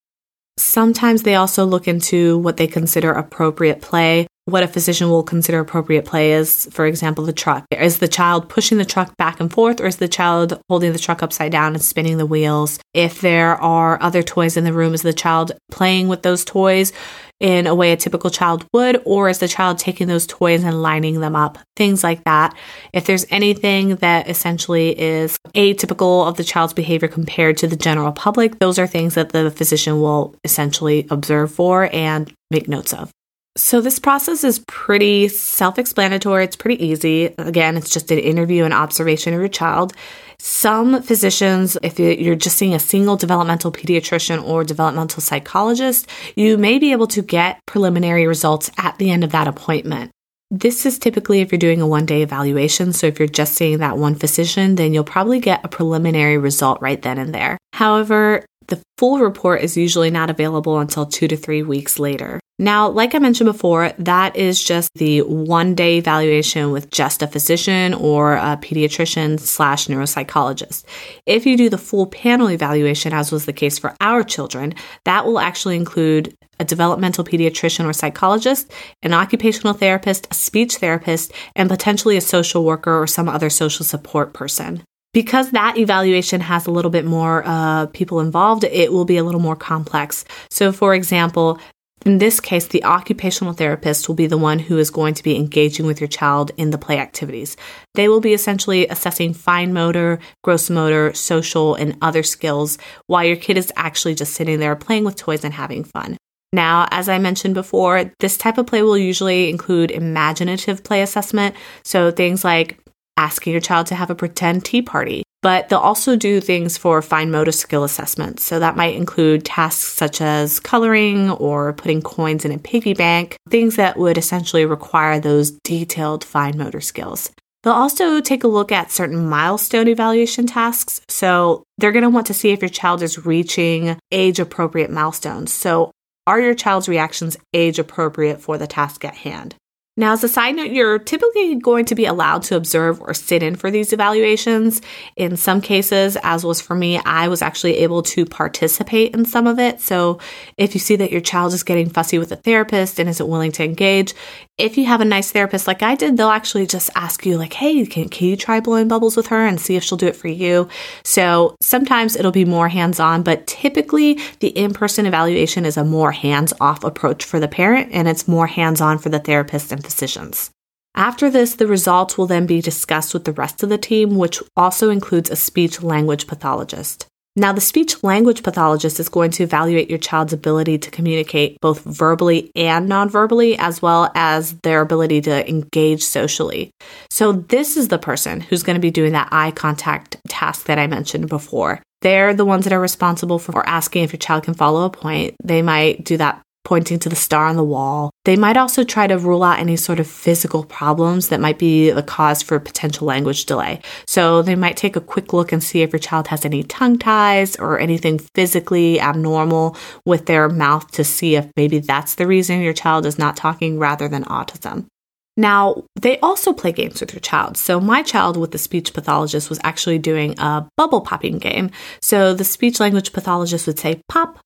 Sometimes 0.58 1.24
they 1.24 1.36
also 1.36 1.66
look 1.66 1.88
into 1.88 2.38
what 2.38 2.58
they 2.58 2.68
consider 2.68 3.12
appropriate 3.12 3.82
play 3.82 4.28
what 4.46 4.64
a 4.64 4.68
physician 4.68 5.10
will 5.10 5.24
consider 5.24 5.60
appropriate 5.60 6.06
play 6.06 6.34
is, 6.34 6.68
for 6.72 6.86
example, 6.86 7.24
the 7.24 7.34
truck. 7.34 7.66
Is 7.72 8.00
the 8.00 8.08
child 8.08 8.50
pushing 8.50 8.78
the 8.78 8.86
truck 8.86 9.16
back 9.16 9.40
and 9.40 9.52
forth, 9.52 9.80
or 9.80 9.86
is 9.86 9.98
the 9.98 10.08
child 10.08 10.60
holding 10.70 10.92
the 10.92 11.00
truck 11.00 11.24
upside 11.24 11.52
down 11.52 11.74
and 11.74 11.84
spinning 11.84 12.18
the 12.18 12.26
wheels? 12.26 12.80
If 12.94 13.22
there 13.22 13.56
are 13.56 14.02
other 14.02 14.22
toys 14.22 14.58
in 14.58 14.66
the 14.66 14.74
room, 14.74 14.94
is 14.94 15.02
the 15.02 15.14
child 15.14 15.54
playing 15.72 16.10
with 16.10 16.24
those 16.24 16.44
toys 16.44 16.92
in 17.40 17.68
a 17.68 17.76
way 17.76 17.92
a 17.92 17.98
typical 17.98 18.30
child 18.30 18.66
would, 18.74 19.02
or 19.06 19.30
is 19.30 19.40
the 19.40 19.48
child 19.48 19.78
taking 19.78 20.08
those 20.08 20.28
toys 20.28 20.64
and 20.64 20.82
lining 20.82 21.22
them 21.22 21.36
up? 21.36 21.58
Things 21.76 22.04
like 22.04 22.24
that. 22.26 22.56
If 22.94 23.06
there's 23.06 23.26
anything 23.30 23.96
that 23.98 24.30
essentially 24.30 24.98
is 25.00 25.38
atypical 25.56 26.28
of 26.28 26.38
the 26.38 26.44
child's 26.44 26.74
behavior 26.74 27.08
compared 27.08 27.58
to 27.58 27.68
the 27.68 27.76
general 27.76 28.12
public, 28.12 28.60
those 28.60 28.78
are 28.78 28.88
things 28.88 29.16
that 29.16 29.30
the 29.30 29.52
physician 29.52 30.02
will 30.02 30.36
essentially 30.44 31.08
observe 31.10 31.54
for 31.54 31.90
and 31.94 32.34
make 32.52 32.68
notes 32.68 32.94
of. 32.94 33.12
So, 33.56 33.82
this 33.82 34.00
process 34.00 34.44
is 34.44 34.64
pretty 34.66 35.28
self 35.28 35.78
explanatory. 35.78 36.44
It's 36.44 36.56
pretty 36.56 36.84
easy. 36.84 37.26
Again, 37.38 37.78
it's 37.78 37.94
just 37.94 38.10
an 38.10 38.18
interview 38.18 38.64
and 38.64 38.74
observation 38.74 39.36
of 39.36 39.40
your 39.40 39.48
child. 39.48 39.94
Some 40.40 41.04
physicians, 41.04 41.78
if 41.84 42.00
you're 42.00 42.36
just 42.36 42.58
seeing 42.58 42.74
a 42.74 42.80
single 42.80 43.16
developmental 43.16 43.72
pediatrician 43.72 44.44
or 44.44 44.64
developmental 44.64 45.22
psychologist, 45.22 46.10
you 46.36 46.58
may 46.58 46.80
be 46.80 46.94
able 46.94 47.06
to 47.08 47.22
get 47.22 47.60
preliminary 47.68 48.26
results 48.26 48.72
at 48.80 48.98
the 48.98 49.12
end 49.12 49.24
of 49.24 49.32
that 49.34 49.48
appointment. 49.48 50.10
This 50.50 50.88
is 50.88 50.98
typically 50.98 51.42
if 51.42 51.52
you're 51.52 51.60
doing 51.60 51.80
a 51.80 51.88
one 51.88 52.08
day 52.08 52.24
evaluation. 52.24 52.92
So 52.92 53.06
if 53.06 53.20
you're 53.20 53.28
just 53.28 53.54
seeing 53.54 53.78
that 53.80 54.00
one 54.00 54.16
physician, 54.16 54.76
then 54.76 54.96
you'll 54.96 55.04
probably 55.04 55.40
get 55.40 55.64
a 55.64 55.68
preliminary 55.68 56.40
result 56.40 56.82
right 56.82 57.02
then 57.02 57.20
and 57.20 57.36
there. 57.36 57.60
However, 57.74 58.46
the 58.68 58.82
full 58.98 59.20
report 59.20 59.62
is 59.62 59.78
usually 59.78 60.10
not 60.10 60.32
available 60.32 60.80
until 60.80 61.06
two 61.06 61.28
to 61.28 61.38
three 61.38 61.62
weeks 61.62 62.00
later. 62.00 62.40
Now, 62.60 62.88
like 62.88 63.16
I 63.16 63.20
mentioned 63.20 63.48
before, 63.48 63.92
that 63.98 64.36
is 64.36 64.64
just 64.64 64.90
the 64.96 65.22
one 65.22 65.74
day 65.74 65.98
evaluation 65.98 66.72
with 66.72 66.92
just 66.92 67.24
a 67.24 67.28
physician 67.28 67.96
or 67.96 68.34
a 68.34 68.60
pediatrician 68.62 69.40
slash 69.40 69.88
neuropsychologist. 69.88 70.86
If 71.26 71.48
you 71.48 71.58
do 71.58 71.70
the 71.70 71.80
full 71.80 72.06
panel 72.06 72.52
evaluation, 72.52 73.12
as 73.12 73.32
was 73.32 73.46
the 73.46 73.54
case 73.54 73.80
for 73.80 73.96
our 74.00 74.24
children, 74.24 74.76
that 75.06 75.26
will 75.26 75.40
actually 75.40 75.76
include 75.76 76.36
a 76.60 76.66
developmental 76.66 77.24
pediatrician 77.24 77.86
or 77.86 77.94
psychologist, 77.94 78.72
an 79.02 79.14
occupational 79.14 79.74
therapist, 79.74 80.28
a 80.30 80.36
speech 80.36 80.76
therapist, 80.76 81.34
and 81.56 81.70
potentially 81.70 82.18
a 82.18 82.22
social 82.22 82.64
worker 82.64 83.02
or 83.02 83.08
some 83.08 83.28
other 83.28 83.50
social 83.50 83.84
support 83.84 84.34
person 84.34 84.84
because 85.14 85.52
that 85.52 85.78
evaluation 85.78 86.42
has 86.42 86.66
a 86.66 86.72
little 86.72 86.90
bit 86.92 87.06
more 87.06 87.44
uh, 87.46 87.86
people 87.88 88.20
involved, 88.20 88.64
it 88.64 88.92
will 88.92 89.06
be 89.06 89.18
a 89.18 89.24
little 89.24 89.40
more 89.40 89.56
complex. 89.56 90.26
So, 90.50 90.72
for 90.72 90.96
example, 90.96 91.60
In 92.06 92.18
this 92.18 92.42
case, 92.42 92.68
the 92.68 92.84
occupational 92.84 93.54
therapist 93.54 94.08
will 94.10 94.16
be 94.16 94.28
the 94.28 94.38
one 94.38 94.60
who 94.60 94.78
is 94.78 94.90
going 94.90 95.14
to 95.14 95.24
be 95.24 95.38
engaging 95.38 95.86
with 95.86 96.02
your 96.02 96.10
child 96.10 96.52
in 96.58 96.72
the 96.72 96.78
play 96.78 97.00
activities. 97.00 97.56
They 97.94 98.10
will 98.10 98.20
be 98.20 98.34
essentially 98.34 98.86
assessing 98.88 99.34
fine 99.34 99.72
motor, 99.72 100.20
gross 100.44 100.70
motor, 100.70 101.14
social, 101.14 101.76
and 101.76 101.98
other 102.02 102.22
skills 102.22 102.78
while 103.08 103.24
your 103.24 103.38
kid 103.38 103.58
is 103.58 103.72
actually 103.78 104.16
just 104.16 104.34
sitting 104.34 104.60
there 104.60 104.76
playing 104.76 105.06
with 105.06 105.16
toys 105.16 105.46
and 105.46 105.54
having 105.54 105.86
fun. 105.86 106.18
Now, 106.52 106.88
as 106.92 107.08
I 107.08 107.20
mentioned 107.20 107.54
before, 107.54 108.12
this 108.20 108.38
type 108.38 108.58
of 108.58 108.68
play 108.68 108.82
will 108.82 108.98
usually 108.98 109.50
include 109.50 109.90
imaginative 109.90 110.84
play 110.84 111.02
assessment. 111.02 111.56
So 111.86 112.12
things 112.12 112.44
like 112.44 112.80
asking 113.16 113.54
your 113.54 113.62
child 113.62 113.88
to 113.88 113.96
have 113.96 114.10
a 114.10 114.16
pretend 114.16 114.66
tea 114.66 114.82
party, 114.82 115.23
but 115.44 115.70
they'll 115.70 115.78
also 115.78 116.16
do 116.16 116.42
things 116.42 116.78
for 116.78 117.02
fine 117.04 117.30
motor 117.30 117.52
skill 117.52 117.84
assessments. 117.84 118.44
So 118.44 118.60
that 118.60 118.78
might 118.78 118.96
include 118.96 119.46
tasks 119.46 119.94
such 119.94 120.22
as 120.22 120.60
coloring 120.60 121.30
or 121.30 121.74
putting 121.74 122.02
coins 122.02 122.46
in 122.46 122.52
a 122.52 122.58
piggy 122.58 122.94
bank, 122.94 123.36
things 123.50 123.76
that 123.76 123.98
would 123.98 124.18
essentially 124.18 124.66
require 124.66 125.20
those 125.20 125.52
detailed 125.52 126.24
fine 126.24 126.58
motor 126.58 126.82
skills. 126.82 127.30
They'll 127.62 127.74
also 127.74 128.22
take 128.22 128.44
a 128.44 128.48
look 128.48 128.72
at 128.72 128.92
certain 128.92 129.28
milestone 129.28 129.88
evaluation 129.88 130.48
tasks. 130.48 131.02
So 131.08 131.64
they're 131.78 131.92
going 131.92 132.04
to 132.04 132.10
want 132.10 132.28
to 132.28 132.34
see 132.34 132.52
if 132.52 132.62
your 132.62 132.70
child 132.70 133.02
is 133.02 133.26
reaching 133.26 134.00
age 134.12 134.40
appropriate 134.40 134.92
milestones. 134.92 135.54
So 135.54 135.92
are 136.26 136.40
your 136.40 136.56
child's 136.56 136.88
reactions 136.88 137.38
age 137.54 137.80
appropriate 137.80 138.42
for 138.42 138.58
the 138.58 138.68
task 138.68 139.04
at 139.04 139.16
hand? 139.16 139.56
Now, 139.96 140.14
as 140.14 140.24
a 140.24 140.28
side 140.28 140.56
note, 140.56 140.72
you're 140.72 140.98
typically 140.98 141.54
going 141.54 141.86
to 141.86 141.94
be 141.94 142.08
allowed 142.08 142.42
to 142.44 142.56
observe 142.56 143.00
or 143.00 143.14
sit 143.14 143.44
in 143.44 143.56
for 143.56 143.70
these 143.70 143.94
evaluations. 143.94 144.82
In 145.16 145.38
some 145.38 145.62
cases, 145.62 146.18
as 146.24 146.44
was 146.44 146.60
for 146.60 146.74
me, 146.74 146.98
I 147.06 147.28
was 147.28 147.44
actually 147.44 147.78
able 147.78 148.02
to 148.04 148.26
participate 148.26 149.14
in 149.14 149.26
some 149.26 149.46
of 149.46 149.60
it. 149.60 149.82
So, 149.82 150.18
if 150.58 150.74
you 150.74 150.80
see 150.80 150.96
that 150.96 151.12
your 151.12 151.22
child 151.22 151.54
is 151.54 151.62
getting 151.62 151.90
fussy 151.90 152.18
with 152.18 152.32
a 152.32 152.38
therapist 152.38 152.98
and 152.98 153.08
isn't 153.08 153.28
willing 153.28 153.52
to 153.52 153.64
engage, 153.64 154.16
if 154.58 154.80
you 154.80 154.86
have 154.86 155.02
a 155.02 155.06
nice 155.06 155.32
therapist 155.32 155.68
like 155.68 155.84
I 155.84 155.94
did, 155.94 156.18
they'll 156.18 156.30
actually 156.30 156.66
just 156.66 156.90
ask 156.96 157.24
you, 157.24 157.38
like, 157.38 157.54
hey, 157.54 157.86
can, 157.86 158.10
can 158.10 158.28
you 158.28 158.36
try 158.36 158.62
blowing 158.62 158.88
bubbles 158.88 159.16
with 159.16 159.28
her 159.28 159.46
and 159.46 159.62
see 159.62 159.76
if 159.76 159.84
she'll 159.84 159.98
do 159.98 160.08
it 160.08 160.16
for 160.16 160.28
you? 160.28 160.70
So, 161.04 161.56
sometimes 161.62 162.16
it'll 162.16 162.32
be 162.32 162.46
more 162.46 162.68
hands 162.68 163.00
on, 163.00 163.22
but 163.22 163.46
typically 163.46 164.20
the 164.40 164.48
in 164.48 164.74
person 164.74 165.06
evaluation 165.06 165.68
is 165.68 165.78
a 165.78 165.84
more 165.84 166.12
hands 166.12 166.52
off 166.60 166.84
approach 166.84 167.24
for 167.26 167.40
the 167.40 167.48
parent 167.48 167.90
and 167.92 168.08
it's 168.08 168.28
more 168.28 168.48
hands 168.48 168.82
on 168.82 168.98
for 168.98 169.10
the 169.10 169.20
therapist 169.20 169.72
and 169.72 169.83
physicians. 169.84 170.50
After 170.96 171.30
this, 171.30 171.56
the 171.56 171.68
results 171.68 172.18
will 172.18 172.28
then 172.28 172.46
be 172.46 172.62
discussed 172.62 173.14
with 173.14 173.26
the 173.26 173.34
rest 173.34 173.64
of 173.64 173.70
the 173.70 173.78
team, 173.78 174.16
which 174.16 174.42
also 174.56 174.90
includes 174.90 175.30
a 175.30 175.36
speech 175.36 175.82
language 175.82 176.28
pathologist. 176.28 177.08
Now, 177.36 177.52
the 177.52 177.62
speech 177.62 178.04
language 178.04 178.44
pathologist 178.44 179.00
is 179.00 179.10
going 179.10 179.32
to 179.32 179.44
evaluate 179.44 179.90
your 179.90 179.98
child's 179.98 180.34
ability 180.34 180.78
to 180.78 180.92
communicate 180.92 181.58
both 181.62 181.84
verbally 181.84 182.52
and 182.56 182.88
nonverbally, 182.88 183.56
as 183.58 183.82
well 183.82 184.12
as 184.14 184.54
their 184.60 184.82
ability 184.82 185.22
to 185.22 185.50
engage 185.50 186.04
socially. 186.04 186.70
So, 187.10 187.32
this 187.32 187.76
is 187.76 187.88
the 187.88 187.98
person 187.98 188.40
who's 188.40 188.62
going 188.62 188.76
to 188.76 188.80
be 188.80 188.92
doing 188.92 189.14
that 189.14 189.30
eye 189.32 189.50
contact 189.50 190.18
task 190.28 190.68
that 190.68 190.78
I 190.78 190.86
mentioned 190.86 191.28
before. 191.28 191.82
They're 192.04 192.36
the 192.36 192.46
ones 192.46 192.66
that 192.66 192.74
are 192.74 192.80
responsible 192.80 193.40
for 193.40 193.68
asking 193.68 194.04
if 194.04 194.14
your 194.14 194.20
child 194.20 194.44
can 194.44 194.54
follow 194.54 194.86
a 194.86 194.92
point. 194.92 195.36
They 195.44 195.64
might 195.64 196.04
do 196.04 196.18
that 196.18 196.40
pointing 196.64 197.00
to 197.00 197.10
the 197.10 197.16
star 197.16 197.48
on 197.48 197.56
the 197.56 197.64
wall. 197.64 198.12
They 198.26 198.36
might 198.36 198.58
also 198.58 198.84
try 198.84 199.08
to 199.08 199.18
rule 199.18 199.44
out 199.44 199.60
any 199.60 199.76
sort 199.76 200.00
of 200.00 200.08
physical 200.08 200.64
problems 200.64 201.30
that 201.30 201.40
might 201.40 201.60
be 201.60 201.92
the 201.92 202.04
cause 202.04 202.42
for 202.42 202.60
potential 202.60 203.08
language 203.08 203.46
delay. 203.46 203.82
So 204.08 204.42
they 204.42 204.56
might 204.56 204.78
take 204.78 204.96
a 204.96 205.02
quick 205.02 205.34
look 205.34 205.52
and 205.52 205.64
see 205.64 205.82
if 205.82 205.92
your 205.92 206.00
child 206.00 206.28
has 206.28 206.46
any 206.46 206.64
tongue 206.64 206.98
ties 206.98 207.56
or 207.58 207.80
anything 207.80 208.20
physically 208.34 209.00
abnormal 209.00 209.78
with 210.06 210.26
their 210.26 210.50
mouth 210.50 210.90
to 210.92 211.04
see 211.04 211.36
if 211.36 211.50
maybe 211.58 211.80
that's 211.80 212.16
the 212.16 212.28
reason 212.28 212.62
your 212.62 212.74
child 212.74 213.06
is 213.06 213.20
not 213.20 213.36
talking 213.36 213.78
rather 213.80 214.08
than 214.08 214.24
autism. 214.26 214.88
Now, 215.36 215.84
they 216.00 216.20
also 216.20 216.54
play 216.54 216.72
games 216.72 217.02
with 217.02 217.14
your 217.14 217.20
child. 217.20 217.58
So, 217.58 217.80
my 217.80 218.04
child 218.04 218.38
with 218.38 218.52
the 218.52 218.58
speech 218.60 218.94
pathologist 218.94 219.50
was 219.50 219.60
actually 219.64 219.98
doing 219.98 220.36
a 220.38 220.68
bubble 220.78 221.02
popping 221.02 221.40
game. 221.40 221.72
So, 222.02 222.34
the 222.36 222.44
speech 222.44 222.80
language 222.80 223.14
pathologist 223.14 223.66
would 223.66 223.80
say, 223.80 224.02
pop, 224.08 224.40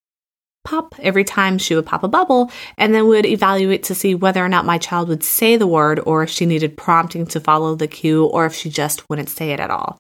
pop 0.67 0.93
every 0.99 1.23
time 1.23 1.57
she 1.57 1.75
would 1.75 1.85
pop 1.85 2.03
a 2.03 2.09
bubble 2.09 2.51
and 2.77 2.93
then 2.93 3.07
would 3.07 3.25
evaluate 3.25 3.83
to 3.83 3.95
see 3.95 4.13
whether 4.13 4.43
or 4.43 4.49
not 4.49 4.65
my 4.65 4.77
child 4.77 5.07
would 5.07 5.23
say 5.23 5.55
the 5.55 5.65
word 5.65 6.01
or 6.05 6.23
if 6.23 6.29
she 6.29 6.45
needed 6.45 6.75
prompting 6.75 7.25
to 7.25 7.39
follow 7.39 7.73
the 7.73 7.87
cue 7.87 8.25
or 8.25 8.45
if 8.45 8.53
she 8.53 8.69
just 8.69 9.09
wouldn't 9.09 9.29
say 9.29 9.51
it 9.51 9.61
at 9.61 9.71
all. 9.71 9.97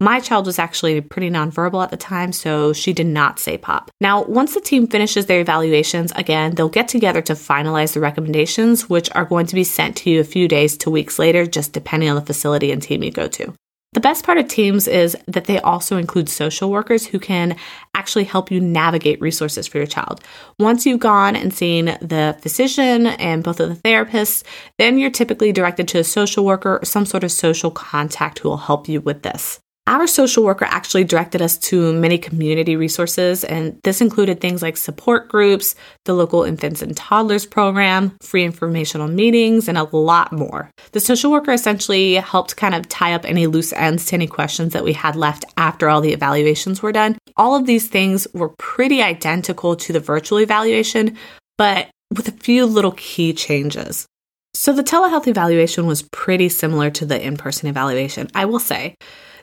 My 0.00 0.20
child 0.20 0.46
was 0.46 0.58
actually 0.58 1.00
pretty 1.00 1.30
nonverbal 1.30 1.82
at 1.82 1.90
the 1.90 1.96
time, 1.96 2.32
so 2.32 2.72
she 2.72 2.92
did 2.92 3.06
not 3.06 3.38
say 3.38 3.56
pop. 3.56 3.90
Now, 4.00 4.24
once 4.24 4.54
the 4.54 4.60
team 4.60 4.86
finishes 4.86 5.24
their 5.24 5.40
evaluations, 5.40 6.12
again, 6.12 6.54
they'll 6.54 6.68
get 6.68 6.88
together 6.88 7.22
to 7.22 7.32
finalize 7.32 7.94
the 7.94 8.00
recommendations, 8.00 8.90
which 8.90 9.08
are 9.14 9.24
going 9.24 9.46
to 9.46 9.54
be 9.54 9.64
sent 9.64 9.96
to 9.98 10.10
you 10.10 10.20
a 10.20 10.24
few 10.24 10.48
days 10.48 10.76
to 10.78 10.90
weeks 10.90 11.18
later, 11.18 11.46
just 11.46 11.72
depending 11.72 12.10
on 12.10 12.16
the 12.16 12.26
facility 12.26 12.72
and 12.72 12.82
team 12.82 13.02
you 13.02 13.10
go 13.10 13.26
to. 13.28 13.54
The 13.92 14.00
best 14.00 14.24
part 14.24 14.36
of 14.36 14.46
teams 14.46 14.88
is 14.88 15.16
that 15.26 15.46
they 15.46 15.58
also 15.60 15.96
include 15.96 16.28
social 16.28 16.70
workers 16.70 17.06
who 17.06 17.18
can 17.18 17.56
actually 17.94 18.24
help 18.24 18.50
you 18.50 18.60
navigate 18.60 19.20
resources 19.22 19.66
for 19.66 19.78
your 19.78 19.86
child. 19.86 20.22
Once 20.58 20.84
you've 20.84 21.00
gone 21.00 21.34
and 21.34 21.54
seen 21.54 21.86
the 22.02 22.36
physician 22.42 23.06
and 23.06 23.42
both 23.42 23.58
of 23.58 23.70
the 23.70 23.88
therapists, 23.88 24.44
then 24.78 24.98
you're 24.98 25.10
typically 25.10 25.50
directed 25.50 25.88
to 25.88 25.98
a 25.98 26.04
social 26.04 26.44
worker 26.44 26.78
or 26.78 26.84
some 26.84 27.06
sort 27.06 27.24
of 27.24 27.32
social 27.32 27.70
contact 27.70 28.40
who 28.40 28.50
will 28.50 28.58
help 28.58 28.86
you 28.86 29.00
with 29.00 29.22
this. 29.22 29.60
Our 29.88 30.08
social 30.08 30.42
worker 30.42 30.64
actually 30.64 31.04
directed 31.04 31.40
us 31.40 31.56
to 31.58 31.92
many 31.92 32.18
community 32.18 32.74
resources, 32.74 33.44
and 33.44 33.80
this 33.84 34.00
included 34.00 34.40
things 34.40 34.60
like 34.60 34.76
support 34.76 35.28
groups, 35.28 35.76
the 36.06 36.12
local 36.12 36.42
infants 36.42 36.82
and 36.82 36.96
toddlers 36.96 37.46
program, 37.46 38.16
free 38.20 38.42
informational 38.42 39.06
meetings, 39.06 39.68
and 39.68 39.78
a 39.78 39.84
lot 39.84 40.32
more. 40.32 40.72
The 40.90 40.98
social 40.98 41.30
worker 41.30 41.52
essentially 41.52 42.14
helped 42.14 42.56
kind 42.56 42.74
of 42.74 42.88
tie 42.88 43.12
up 43.12 43.24
any 43.24 43.46
loose 43.46 43.72
ends 43.74 44.06
to 44.06 44.14
any 44.14 44.26
questions 44.26 44.72
that 44.72 44.82
we 44.82 44.92
had 44.92 45.14
left 45.14 45.44
after 45.56 45.88
all 45.88 46.00
the 46.00 46.12
evaluations 46.12 46.82
were 46.82 46.90
done. 46.90 47.16
All 47.36 47.54
of 47.54 47.66
these 47.66 47.88
things 47.88 48.26
were 48.34 48.54
pretty 48.58 49.02
identical 49.02 49.76
to 49.76 49.92
the 49.92 50.00
virtual 50.00 50.40
evaluation, 50.40 51.16
but 51.58 51.88
with 52.12 52.26
a 52.26 52.32
few 52.32 52.66
little 52.66 52.92
key 52.92 53.32
changes. 53.32 54.04
So 54.52 54.72
the 54.72 54.82
telehealth 54.82 55.28
evaluation 55.28 55.86
was 55.86 56.02
pretty 56.02 56.48
similar 56.48 56.90
to 56.90 57.04
the 57.04 57.24
in 57.24 57.36
person 57.36 57.68
evaluation, 57.68 58.28
I 58.34 58.46
will 58.46 58.58
say. 58.58 58.96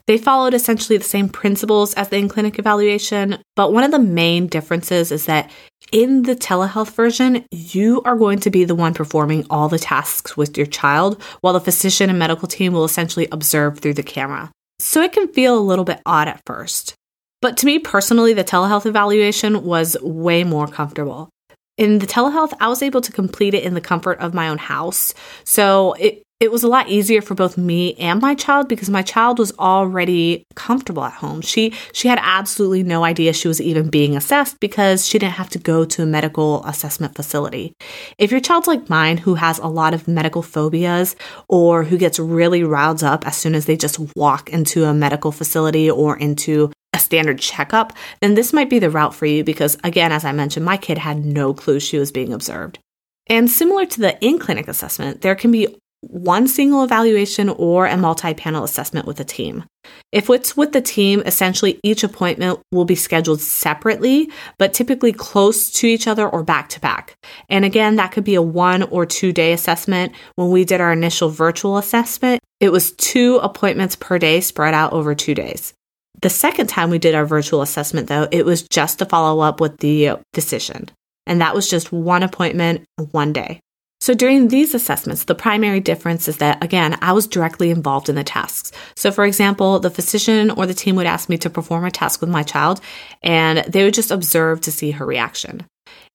They 0.06 0.18
followed 0.18 0.54
essentially 0.54 0.98
the 0.98 1.04
same 1.04 1.30
principles 1.30 1.94
as 1.94 2.10
the 2.10 2.18
in 2.18 2.28
clinic 2.28 2.60
evaluation, 2.60 3.38
but 3.56 3.72
one 3.72 3.86
of 3.86 3.92
the 3.92 4.00
main 4.00 4.48
differences 4.48 5.12
is 5.14 5.28
that 5.28 5.50
in 5.94 6.24
the 6.24 6.36
telehealth 6.36 6.92
version, 6.94 7.46
you 7.52 8.02
are 8.04 8.18
going 8.18 8.40
to 8.40 8.50
be 8.50 8.66
the 8.66 8.76
one 8.76 8.94
performing 8.94 9.46
all 9.50 9.70
the 9.70 9.80
tasks 9.80 10.36
with 10.36 10.58
your 10.58 10.66
child, 10.66 11.22
while 11.40 11.54
the 11.54 11.62
physician 11.62 12.10
and 12.10 12.20
medical 12.20 12.50
team 12.50 12.74
will 12.74 12.84
essentially 12.84 13.30
observe 13.32 13.80
through 13.80 13.94
the 13.94 14.04
camera. 14.04 14.52
So 14.80 15.02
it 15.02 15.14
can 15.14 15.30
feel 15.30 15.58
a 15.58 15.62
little 15.62 15.86
bit 15.86 16.02
odd 16.06 16.28
at 16.28 16.42
first. 16.46 16.96
But 17.42 17.58
to 17.58 17.66
me 17.66 17.80
personally, 17.80 18.34
the 18.34 18.44
telehealth 18.44 18.86
evaluation 18.86 19.64
was 19.64 19.96
way 20.02 20.44
more 20.44 20.68
comfortable. 20.68 21.30
In 21.78 22.00
the 22.00 22.08
telehealth, 22.08 22.54
I 22.60 22.68
was 22.68 22.84
able 22.84 23.02
to 23.02 23.12
complete 23.12 23.54
it 23.54 23.64
in 23.64 23.74
the 23.74 23.82
comfort 23.82 24.20
of 24.20 24.34
my 24.34 24.50
own 24.50 24.58
house. 24.58 25.14
So 25.44 25.94
it 25.94 26.23
it 26.40 26.52
was 26.52 26.64
a 26.64 26.68
lot 26.68 26.90
easier 26.90 27.22
for 27.22 27.36
both 27.36 27.58
me 27.58 27.94
and 27.94 28.22
my 28.22 28.36
child 28.36 28.68
because 28.68 28.90
my 28.90 29.02
child 29.02 29.40
was 29.40 29.54
already 29.60 30.46
comfortable 30.56 31.06
at 31.06 31.14
home. 31.14 31.40
She 31.40 31.74
she 31.94 32.10
had 32.10 32.20
absolutely 32.22 32.84
no 32.84 33.06
idea 33.06 33.32
she 33.32 33.48
was 33.48 33.62
even 33.62 33.90
being 33.90 34.18
assessed 34.18 34.60
because 34.60 35.08
she 35.08 35.18
didn't 35.18 35.36
have 35.36 35.50
to 35.52 35.60
go 35.60 35.86
to 35.86 36.04
a 36.04 36.06
medical 36.06 36.62
assessment 36.66 37.16
facility. 37.16 37.74
If 38.18 38.32
your 38.32 38.42
child's 38.42 38.68
like 38.68 38.90
mine 38.90 39.18
who 39.18 39.36
has 39.36 39.58
a 39.60 39.68
lot 39.68 39.94
of 39.94 40.06
medical 40.06 40.42
phobias 40.42 41.16
or 41.48 41.86
who 41.86 41.98
gets 41.98 42.20
really 42.20 42.64
riled 42.64 43.06
up 43.06 43.26
as 43.26 43.38
soon 43.38 43.56
as 43.56 43.66
they 43.66 43.78
just 43.78 44.00
walk 44.16 44.50
into 44.50 44.84
a 44.84 44.94
medical 44.94 45.32
facility 45.32 45.90
or 45.90 46.18
into 46.18 46.74
a 46.92 47.00
standard 47.00 47.40
checkup, 47.40 47.94
then 48.20 48.34
this 48.34 48.52
might 48.52 48.70
be 48.70 48.80
the 48.80 48.90
route 48.90 49.16
for 49.16 49.26
you 49.26 49.46
because 49.46 49.78
again 49.84 50.12
as 50.12 50.26
I 50.26 50.34
mentioned 50.34 50.66
my 50.66 50.76
kid 50.76 50.98
had 50.98 51.24
no 51.24 51.54
clue 51.54 51.80
she 51.80 51.98
was 51.98 52.12
being 52.12 52.34
observed. 52.34 52.80
And 53.28 53.50
similar 53.50 53.86
to 53.86 54.02
the 54.02 54.20
in 54.26 54.38
clinic 54.38 54.68
assessment, 54.68 55.22
there 55.22 55.36
can 55.36 55.50
be 55.52 55.78
one 56.10 56.48
single 56.48 56.84
evaluation 56.84 57.50
or 57.50 57.86
a 57.86 57.98
multi 57.98 58.34
panel 58.34 58.64
assessment 58.64 59.08
with 59.08 59.20
a 59.20 59.24
team. 59.24 59.64
If 60.12 60.30
it's 60.30 60.56
with 60.56 60.72
the 60.72 60.82
team, 60.82 61.22
essentially 61.26 61.80
each 61.84 62.04
appointment 62.04 62.60
will 62.72 62.86
be 62.86 62.96
scheduled 62.96 63.42
separately, 63.42 64.30
but 64.58 64.74
typically 64.74 65.12
close 65.12 65.70
to 65.72 65.88
each 65.88 66.08
other 66.08 66.28
or 66.28 66.44
back 66.44 66.70
to 66.70 66.80
back. 66.80 67.16
And 67.50 67.66
again, 67.66 67.96
that 67.98 68.12
could 68.12 68.24
be 68.24 68.36
a 68.36 68.42
one 68.42 68.84
or 68.84 69.06
two 69.06 69.32
day 69.32 69.54
assessment. 69.54 70.14
When 70.36 70.52
we 70.52 70.66
did 70.66 70.82
our 70.82 70.94
initial 70.94 71.30
virtual 71.30 71.78
assessment, 71.78 72.42
it 72.60 72.72
was 72.72 72.92
two 72.94 73.38
appointments 73.38 73.96
per 73.96 74.20
day 74.20 74.40
spread 74.42 74.74
out 74.74 74.94
over 74.94 75.16
two 75.16 75.34
days. 75.34 75.74
The 76.22 76.30
second 76.30 76.68
time 76.68 76.90
we 76.90 77.00
did 77.00 77.16
our 77.16 77.26
virtual 77.26 77.62
assessment, 77.62 78.08
though, 78.08 78.28
it 78.32 78.46
was 78.46 78.64
just 78.64 79.00
to 79.00 79.06
follow 79.06 79.42
up 79.42 79.60
with 79.60 79.78
the 79.80 80.20
physician. 80.34 80.90
And 81.26 81.42
that 81.42 81.56
was 81.56 81.70
just 81.70 81.92
one 81.92 82.24
appointment, 82.24 82.86
one 83.12 83.34
day. 83.34 83.60
So 84.04 84.14
during 84.14 84.50
these 84.50 84.74
assessments, 84.74 85.24
the 85.24 85.34
primary 85.34 85.80
difference 85.80 86.28
is 86.28 86.36
that, 86.40 86.62
again, 86.62 86.98
I 87.02 87.14
was 87.14 87.26
directly 87.26 87.70
involved 87.70 88.10
in 88.10 88.16
the 88.16 88.24
tasks. 88.26 88.74
So 88.98 89.14
for 89.14 89.24
example, 89.24 89.80
the 89.80 89.90
physician 89.90 90.52
or 90.52 90.66
the 90.66 90.74
team 90.74 90.98
would 90.98 91.06
ask 91.06 91.30
me 91.30 91.38
to 91.38 91.50
perform 91.50 91.86
a 91.86 91.90
task 91.90 92.20
with 92.20 92.30
my 92.30 92.44
child 92.44 92.82
and 93.22 93.60
they 93.60 93.86
would 93.86 93.94
just 93.94 94.12
observe 94.12 94.60
to 94.60 94.74
see 94.74 94.92
her 94.92 95.06
reaction. 95.06 95.66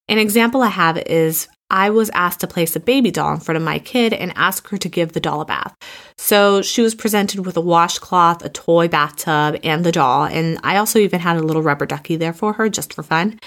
An 0.07 0.18
example 0.18 0.61
I 0.61 0.68
have 0.68 0.99
is 0.99 1.49
I 1.71 1.88
was 1.88 2.11
asked 2.11 2.40
to 2.40 2.47
place 2.47 2.76
a 2.76 2.80
baby 2.80 3.11
doll 3.11 3.33
in 3.33 3.40
front 3.40 3.57
of 3.57 3.62
my 3.62 3.78
kid 3.78 4.12
and 4.12 4.35
ask 4.37 4.68
her 4.68 4.76
to 4.76 4.88
give 4.90 5.12
the 5.12 5.21
doll 5.21 5.40
a 5.40 5.47
bath. 5.47 5.75
So 6.18 6.61
she 6.61 6.83
was 6.83 6.95
presented 6.95 7.47
with 7.47 7.57
a 7.57 7.62
washcloth, 7.62 8.45
a 8.45 8.50
toy 8.50 8.88
bathtub, 8.88 9.61
and 9.64 9.83
the 9.83 9.92
doll. 9.92 10.25
And 10.25 10.59
I 10.62 10.76
also 10.76 10.99
even 10.99 11.21
had 11.21 11.38
a 11.38 11.42
little 11.42 11.62
rubber 11.62 11.87
ducky 11.87 12.16
there 12.16 12.35
for 12.35 12.52
her 12.54 12.68
just 12.68 12.92
for 12.92 13.02
fun. 13.02 13.38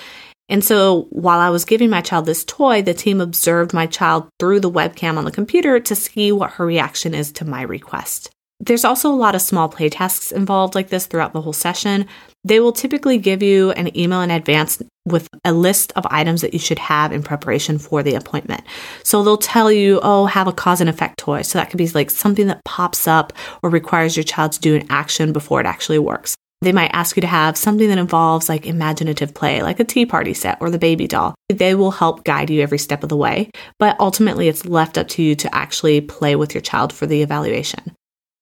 And 0.51 0.63
so 0.65 1.07
while 1.11 1.39
I 1.39 1.49
was 1.49 1.63
giving 1.63 1.89
my 1.89 2.01
child 2.01 2.25
this 2.25 2.43
toy, 2.43 2.81
the 2.81 2.93
team 2.93 3.21
observed 3.21 3.73
my 3.73 3.87
child 3.87 4.27
through 4.37 4.59
the 4.59 4.69
webcam 4.69 5.17
on 5.17 5.23
the 5.23 5.31
computer 5.31 5.79
to 5.79 5.95
see 5.95 6.33
what 6.33 6.51
her 6.51 6.65
reaction 6.65 7.13
is 7.13 7.31
to 7.33 7.45
my 7.45 7.61
request. 7.61 8.29
There's 8.59 8.83
also 8.83 9.09
a 9.09 9.15
lot 9.15 9.33
of 9.33 9.41
small 9.41 9.69
play 9.69 9.89
tasks 9.89 10.31
involved 10.31 10.75
like 10.75 10.89
this 10.89 11.07
throughout 11.07 11.31
the 11.31 11.41
whole 11.41 11.53
session. 11.53 12.05
They 12.43 12.59
will 12.59 12.73
typically 12.73 13.17
give 13.17 13.41
you 13.41 13.71
an 13.71 13.97
email 13.97 14.21
in 14.21 14.29
advance 14.29 14.83
with 15.05 15.27
a 15.45 15.53
list 15.53 15.93
of 15.95 16.05
items 16.11 16.41
that 16.41 16.53
you 16.53 16.59
should 16.59 16.79
have 16.79 17.13
in 17.13 17.23
preparation 17.23 17.79
for 17.79 18.03
the 18.03 18.15
appointment. 18.15 18.61
So 19.03 19.23
they'll 19.23 19.37
tell 19.37 19.71
you, 19.71 20.01
oh, 20.03 20.25
have 20.25 20.47
a 20.47 20.53
cause 20.53 20.81
and 20.81 20.89
effect 20.89 21.17
toy. 21.17 21.43
So 21.43 21.59
that 21.59 21.69
could 21.71 21.77
be 21.77 21.87
like 21.87 22.11
something 22.11 22.47
that 22.47 22.63
pops 22.65 23.07
up 23.07 23.31
or 23.63 23.69
requires 23.69 24.17
your 24.17 24.25
child 24.25 24.51
to 24.51 24.59
do 24.59 24.75
an 24.75 24.85
action 24.89 25.31
before 25.31 25.61
it 25.61 25.65
actually 25.65 25.99
works. 25.99 26.35
They 26.61 26.71
might 26.71 26.91
ask 26.93 27.15
you 27.15 27.21
to 27.21 27.27
have 27.27 27.57
something 27.57 27.89
that 27.89 27.97
involves 27.97 28.47
like 28.47 28.67
imaginative 28.67 29.33
play, 29.33 29.63
like 29.63 29.79
a 29.79 29.83
tea 29.83 30.05
party 30.05 30.33
set 30.33 30.59
or 30.61 30.69
the 30.69 30.77
baby 30.77 31.07
doll. 31.07 31.33
They 31.49 31.73
will 31.73 31.91
help 31.91 32.23
guide 32.23 32.51
you 32.51 32.61
every 32.61 32.77
step 32.77 33.01
of 33.01 33.09
the 33.09 33.17
way, 33.17 33.49
but 33.79 33.99
ultimately 33.99 34.47
it's 34.47 34.65
left 34.65 34.97
up 34.97 35.07
to 35.09 35.23
you 35.23 35.35
to 35.35 35.55
actually 35.55 36.01
play 36.01 36.35
with 36.35 36.53
your 36.53 36.61
child 36.61 36.93
for 36.93 37.07
the 37.07 37.23
evaluation. 37.23 37.95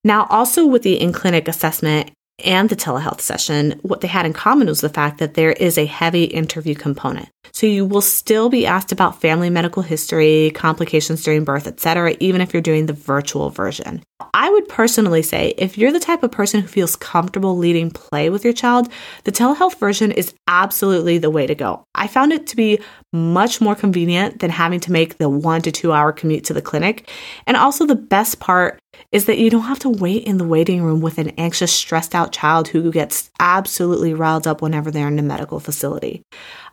Now, 0.03 0.27
also 0.29 0.65
with 0.65 0.83
the 0.83 0.99
in 0.99 1.13
clinic 1.13 1.47
assessment 1.47 2.11
and 2.45 2.69
the 2.69 2.75
telehealth 2.75 3.21
session, 3.21 3.79
what 3.83 4.01
they 4.01 4.07
had 4.07 4.25
in 4.25 4.33
common 4.33 4.67
was 4.67 4.81
the 4.81 4.89
fact 4.89 5.19
that 5.19 5.33
there 5.33 5.51
is 5.51 5.77
a 5.77 5.85
heavy 5.85 6.25
interview 6.25 6.75
component. 6.75 7.29
So 7.51 7.65
you 7.67 7.85
will 7.85 8.01
still 8.01 8.49
be 8.49 8.65
asked 8.65 8.91
about 8.91 9.21
family 9.21 9.49
medical 9.49 9.81
history, 9.81 10.51
complications 10.51 11.23
during 11.23 11.43
birth, 11.43 11.67
etc., 11.67 12.15
even 12.19 12.41
if 12.41 12.53
you're 12.53 12.61
doing 12.61 12.85
the 12.85 12.93
virtual 12.93 13.49
version. 13.49 14.03
I 14.33 14.49
would 14.49 14.69
personally 14.69 15.21
say 15.21 15.53
if 15.57 15.77
you're 15.77 15.91
the 15.91 15.99
type 15.99 16.23
of 16.23 16.31
person 16.31 16.61
who 16.61 16.67
feels 16.67 16.95
comfortable 16.95 17.57
leading 17.57 17.91
play 17.91 18.29
with 18.29 18.43
your 18.43 18.53
child, 18.53 18.89
the 19.23 19.31
telehealth 19.31 19.79
version 19.79 20.11
is 20.11 20.33
absolutely 20.47 21.17
the 21.17 21.29
way 21.29 21.47
to 21.47 21.55
go. 21.55 21.83
I 21.95 22.07
found 22.07 22.33
it 22.33 22.47
to 22.47 22.55
be 22.55 22.79
much 23.11 23.59
more 23.59 23.75
convenient 23.75 24.39
than 24.39 24.51
having 24.51 24.79
to 24.81 24.91
make 24.91 25.17
the 25.17 25.29
one 25.29 25.61
to 25.63 25.71
two 25.71 25.91
hour 25.91 26.11
commute 26.11 26.45
to 26.45 26.53
the 26.53 26.61
clinic. 26.61 27.09
And 27.47 27.57
also, 27.57 27.85
the 27.85 27.95
best 27.95 28.39
part 28.39 28.79
is 29.11 29.25
that 29.25 29.39
you 29.39 29.49
don't 29.49 29.63
have 29.63 29.79
to 29.79 29.89
wait 29.89 30.23
in 30.23 30.37
the 30.37 30.45
waiting 30.47 30.83
room 30.83 31.01
with 31.01 31.17
an 31.17 31.29
anxious, 31.37 31.73
stressed 31.73 32.13
out 32.13 32.31
child 32.31 32.67
who 32.67 32.91
gets 32.91 33.31
absolutely 33.39 34.13
riled 34.13 34.45
up 34.45 34.61
whenever 34.61 34.91
they're 34.91 35.07
in 35.07 35.19
a 35.19 35.23
medical 35.23 35.59
facility. 35.59 36.21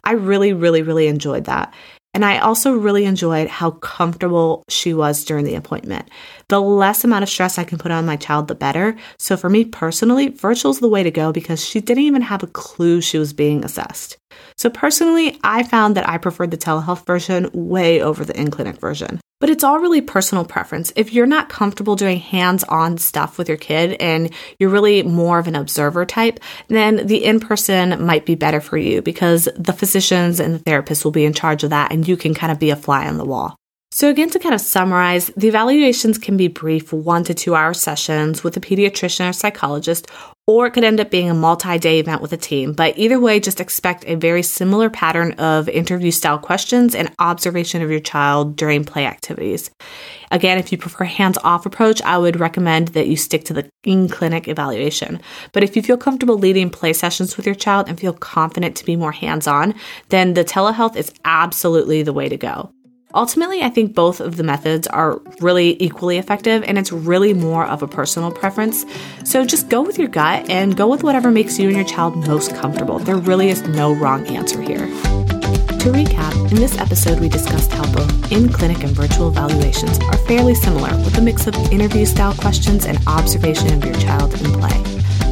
I 0.04 0.12
really, 0.12 0.52
really, 0.52 0.82
really 0.82 1.06
enjoyed 1.06 1.44
that. 1.44 1.72
And 2.16 2.24
I 2.24 2.38
also 2.38 2.72
really 2.72 3.04
enjoyed 3.04 3.48
how 3.48 3.72
comfortable 3.72 4.64
she 4.70 4.94
was 4.94 5.22
during 5.22 5.44
the 5.44 5.54
appointment. 5.54 6.08
The 6.48 6.60
less 6.62 7.04
amount 7.04 7.24
of 7.24 7.28
stress 7.28 7.58
I 7.58 7.64
can 7.64 7.76
put 7.76 7.90
on 7.90 8.06
my 8.06 8.16
child, 8.16 8.48
the 8.48 8.54
better. 8.54 8.96
So 9.18 9.36
for 9.36 9.50
me 9.50 9.66
personally, 9.66 10.28
virtual's 10.28 10.80
the 10.80 10.88
way 10.88 11.02
to 11.02 11.10
go 11.10 11.30
because 11.30 11.62
she 11.62 11.78
didn't 11.78 12.04
even 12.04 12.22
have 12.22 12.42
a 12.42 12.46
clue 12.46 13.02
she 13.02 13.18
was 13.18 13.34
being 13.34 13.62
assessed. 13.64 14.16
So 14.56 14.70
personally, 14.70 15.38
I 15.44 15.62
found 15.62 15.94
that 15.96 16.08
I 16.08 16.16
preferred 16.16 16.52
the 16.52 16.56
telehealth 16.56 17.04
version 17.04 17.50
way 17.52 18.00
over 18.00 18.24
the 18.24 18.38
in 18.38 18.50
clinic 18.50 18.80
version. 18.80 19.20
But 19.38 19.50
it's 19.50 19.62
all 19.62 19.78
really 19.78 20.00
personal 20.00 20.46
preference. 20.46 20.92
If 20.96 21.12
you're 21.12 21.26
not 21.26 21.50
comfortable 21.50 21.94
doing 21.94 22.18
hands 22.18 22.64
on 22.64 22.96
stuff 22.96 23.36
with 23.36 23.48
your 23.48 23.58
kid 23.58 23.96
and 24.00 24.32
you're 24.58 24.70
really 24.70 25.02
more 25.02 25.38
of 25.38 25.46
an 25.46 25.54
observer 25.54 26.06
type, 26.06 26.40
then 26.68 27.06
the 27.06 27.22
in 27.22 27.40
person 27.40 28.04
might 28.04 28.24
be 28.24 28.34
better 28.34 28.62
for 28.62 28.78
you 28.78 29.02
because 29.02 29.46
the 29.54 29.74
physicians 29.74 30.40
and 30.40 30.54
the 30.54 30.58
therapists 30.60 31.04
will 31.04 31.12
be 31.12 31.26
in 31.26 31.34
charge 31.34 31.64
of 31.64 31.70
that 31.70 31.92
and 31.92 32.08
you 32.08 32.16
can 32.16 32.32
kind 32.32 32.50
of 32.50 32.58
be 32.58 32.70
a 32.70 32.76
fly 32.76 33.06
on 33.06 33.18
the 33.18 33.26
wall. 33.26 33.56
So, 33.90 34.10
again, 34.10 34.28
to 34.30 34.38
kind 34.38 34.54
of 34.54 34.60
summarize, 34.60 35.28
the 35.36 35.48
evaluations 35.48 36.18
can 36.18 36.36
be 36.36 36.48
brief 36.48 36.92
one 36.92 37.24
to 37.24 37.34
two 37.34 37.54
hour 37.54 37.72
sessions 37.72 38.44
with 38.44 38.56
a 38.56 38.60
pediatrician 38.60 39.28
or 39.28 39.32
psychologist, 39.32 40.06
or 40.46 40.66
it 40.66 40.70
could 40.70 40.84
end 40.84 41.00
up 41.00 41.10
being 41.10 41.28
a 41.28 41.34
multi 41.34 41.78
day 41.78 41.98
event 41.98 42.22
with 42.22 42.32
a 42.32 42.36
team. 42.36 42.72
But 42.72 42.96
either 42.96 43.18
way, 43.18 43.40
just 43.40 43.60
expect 43.60 44.04
a 44.06 44.14
very 44.14 44.42
similar 44.42 44.88
pattern 44.88 45.32
of 45.32 45.68
interview 45.68 46.10
style 46.10 46.38
questions 46.38 46.94
and 46.94 47.12
observation 47.18 47.82
of 47.82 47.90
your 47.90 48.00
child 48.00 48.56
during 48.56 48.84
play 48.84 49.06
activities. 49.06 49.70
Again, 50.30 50.58
if 50.58 50.72
you 50.72 50.78
prefer 50.78 51.04
hands 51.04 51.38
off 51.44 51.66
approach, 51.66 52.02
I 52.02 52.18
would 52.18 52.40
recommend 52.40 52.88
that 52.88 53.08
you 53.08 53.16
stick 53.16 53.44
to 53.44 53.54
the 53.54 53.68
in 53.84 54.08
clinic 54.08 54.48
evaluation. 54.48 55.20
But 55.52 55.62
if 55.62 55.76
you 55.76 55.82
feel 55.82 55.96
comfortable 55.96 56.38
leading 56.38 56.70
play 56.70 56.92
sessions 56.92 57.36
with 57.36 57.46
your 57.46 57.54
child 57.54 57.88
and 57.88 57.98
feel 57.98 58.12
confident 58.12 58.76
to 58.76 58.84
be 58.84 58.96
more 58.96 59.12
hands 59.12 59.46
on, 59.46 59.74
then 60.08 60.34
the 60.34 60.44
telehealth 60.44 60.96
is 60.96 61.12
absolutely 61.24 62.02
the 62.02 62.12
way 62.12 62.28
to 62.28 62.36
go. 62.36 62.72
Ultimately, 63.16 63.62
I 63.62 63.70
think 63.70 63.94
both 63.94 64.20
of 64.20 64.36
the 64.36 64.42
methods 64.42 64.86
are 64.88 65.22
really 65.40 65.82
equally 65.82 66.18
effective 66.18 66.62
and 66.64 66.76
it's 66.76 66.92
really 66.92 67.32
more 67.32 67.64
of 67.64 67.82
a 67.82 67.88
personal 67.88 68.30
preference. 68.30 68.84
So 69.24 69.46
just 69.46 69.70
go 69.70 69.80
with 69.80 69.98
your 69.98 70.08
gut 70.08 70.50
and 70.50 70.76
go 70.76 70.86
with 70.86 71.02
whatever 71.02 71.30
makes 71.30 71.58
you 71.58 71.68
and 71.68 71.76
your 71.76 71.86
child 71.86 72.14
most 72.28 72.54
comfortable. 72.54 72.98
There 72.98 73.16
really 73.16 73.48
is 73.48 73.62
no 73.68 73.94
wrong 73.94 74.26
answer 74.26 74.60
here. 74.60 74.86
To 74.86 75.92
recap, 75.92 76.50
in 76.50 76.56
this 76.56 76.76
episode, 76.76 77.18
we 77.20 77.30
discussed 77.30 77.72
how 77.72 77.90
both 77.90 78.30
in 78.30 78.50
clinic 78.50 78.84
and 78.84 78.92
virtual 78.92 79.28
evaluations 79.28 79.98
are 80.00 80.18
fairly 80.26 80.54
similar 80.54 80.94
with 80.98 81.16
a 81.16 81.22
mix 81.22 81.46
of 81.46 81.54
interview 81.72 82.04
style 82.04 82.34
questions 82.34 82.84
and 82.84 82.98
observation 83.06 83.72
of 83.72 83.82
your 83.82 83.94
child 83.94 84.34
in 84.34 84.52
play. 84.52 84.82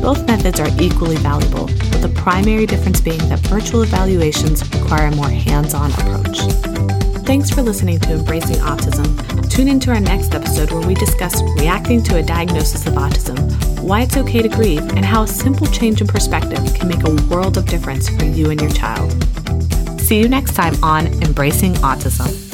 Both 0.00 0.26
methods 0.26 0.58
are 0.58 0.70
equally 0.80 1.16
valuable, 1.16 1.66
with 1.66 2.00
the 2.00 2.12
primary 2.16 2.64
difference 2.64 3.02
being 3.02 3.28
that 3.28 3.40
virtual 3.40 3.82
evaluations 3.82 4.66
require 4.74 5.08
a 5.08 5.14
more 5.16 5.28
hands 5.28 5.74
on 5.74 5.90
approach. 5.92 6.73
Thanks 7.24 7.48
for 7.50 7.62
listening 7.62 7.98
to 8.00 8.12
Embracing 8.12 8.56
Autism. 8.56 9.50
Tune 9.50 9.66
into 9.66 9.90
our 9.90 9.98
next 9.98 10.34
episode 10.34 10.70
where 10.70 10.86
we 10.86 10.94
discuss 10.94 11.42
reacting 11.58 12.02
to 12.02 12.18
a 12.18 12.22
diagnosis 12.22 12.86
of 12.86 12.92
autism, 12.94 13.80
why 13.80 14.02
it's 14.02 14.18
okay 14.18 14.42
to 14.42 14.48
grieve, 14.48 14.86
and 14.94 15.06
how 15.06 15.22
a 15.22 15.26
simple 15.26 15.66
change 15.68 16.02
in 16.02 16.06
perspective 16.06 16.62
can 16.74 16.86
make 16.86 17.02
a 17.02 17.14
world 17.34 17.56
of 17.56 17.66
difference 17.66 18.10
for 18.10 18.26
you 18.26 18.50
and 18.50 18.60
your 18.60 18.70
child. 18.70 19.10
See 20.00 20.20
you 20.20 20.28
next 20.28 20.54
time 20.54 20.74
on 20.84 21.06
Embracing 21.22 21.72
Autism. 21.76 22.53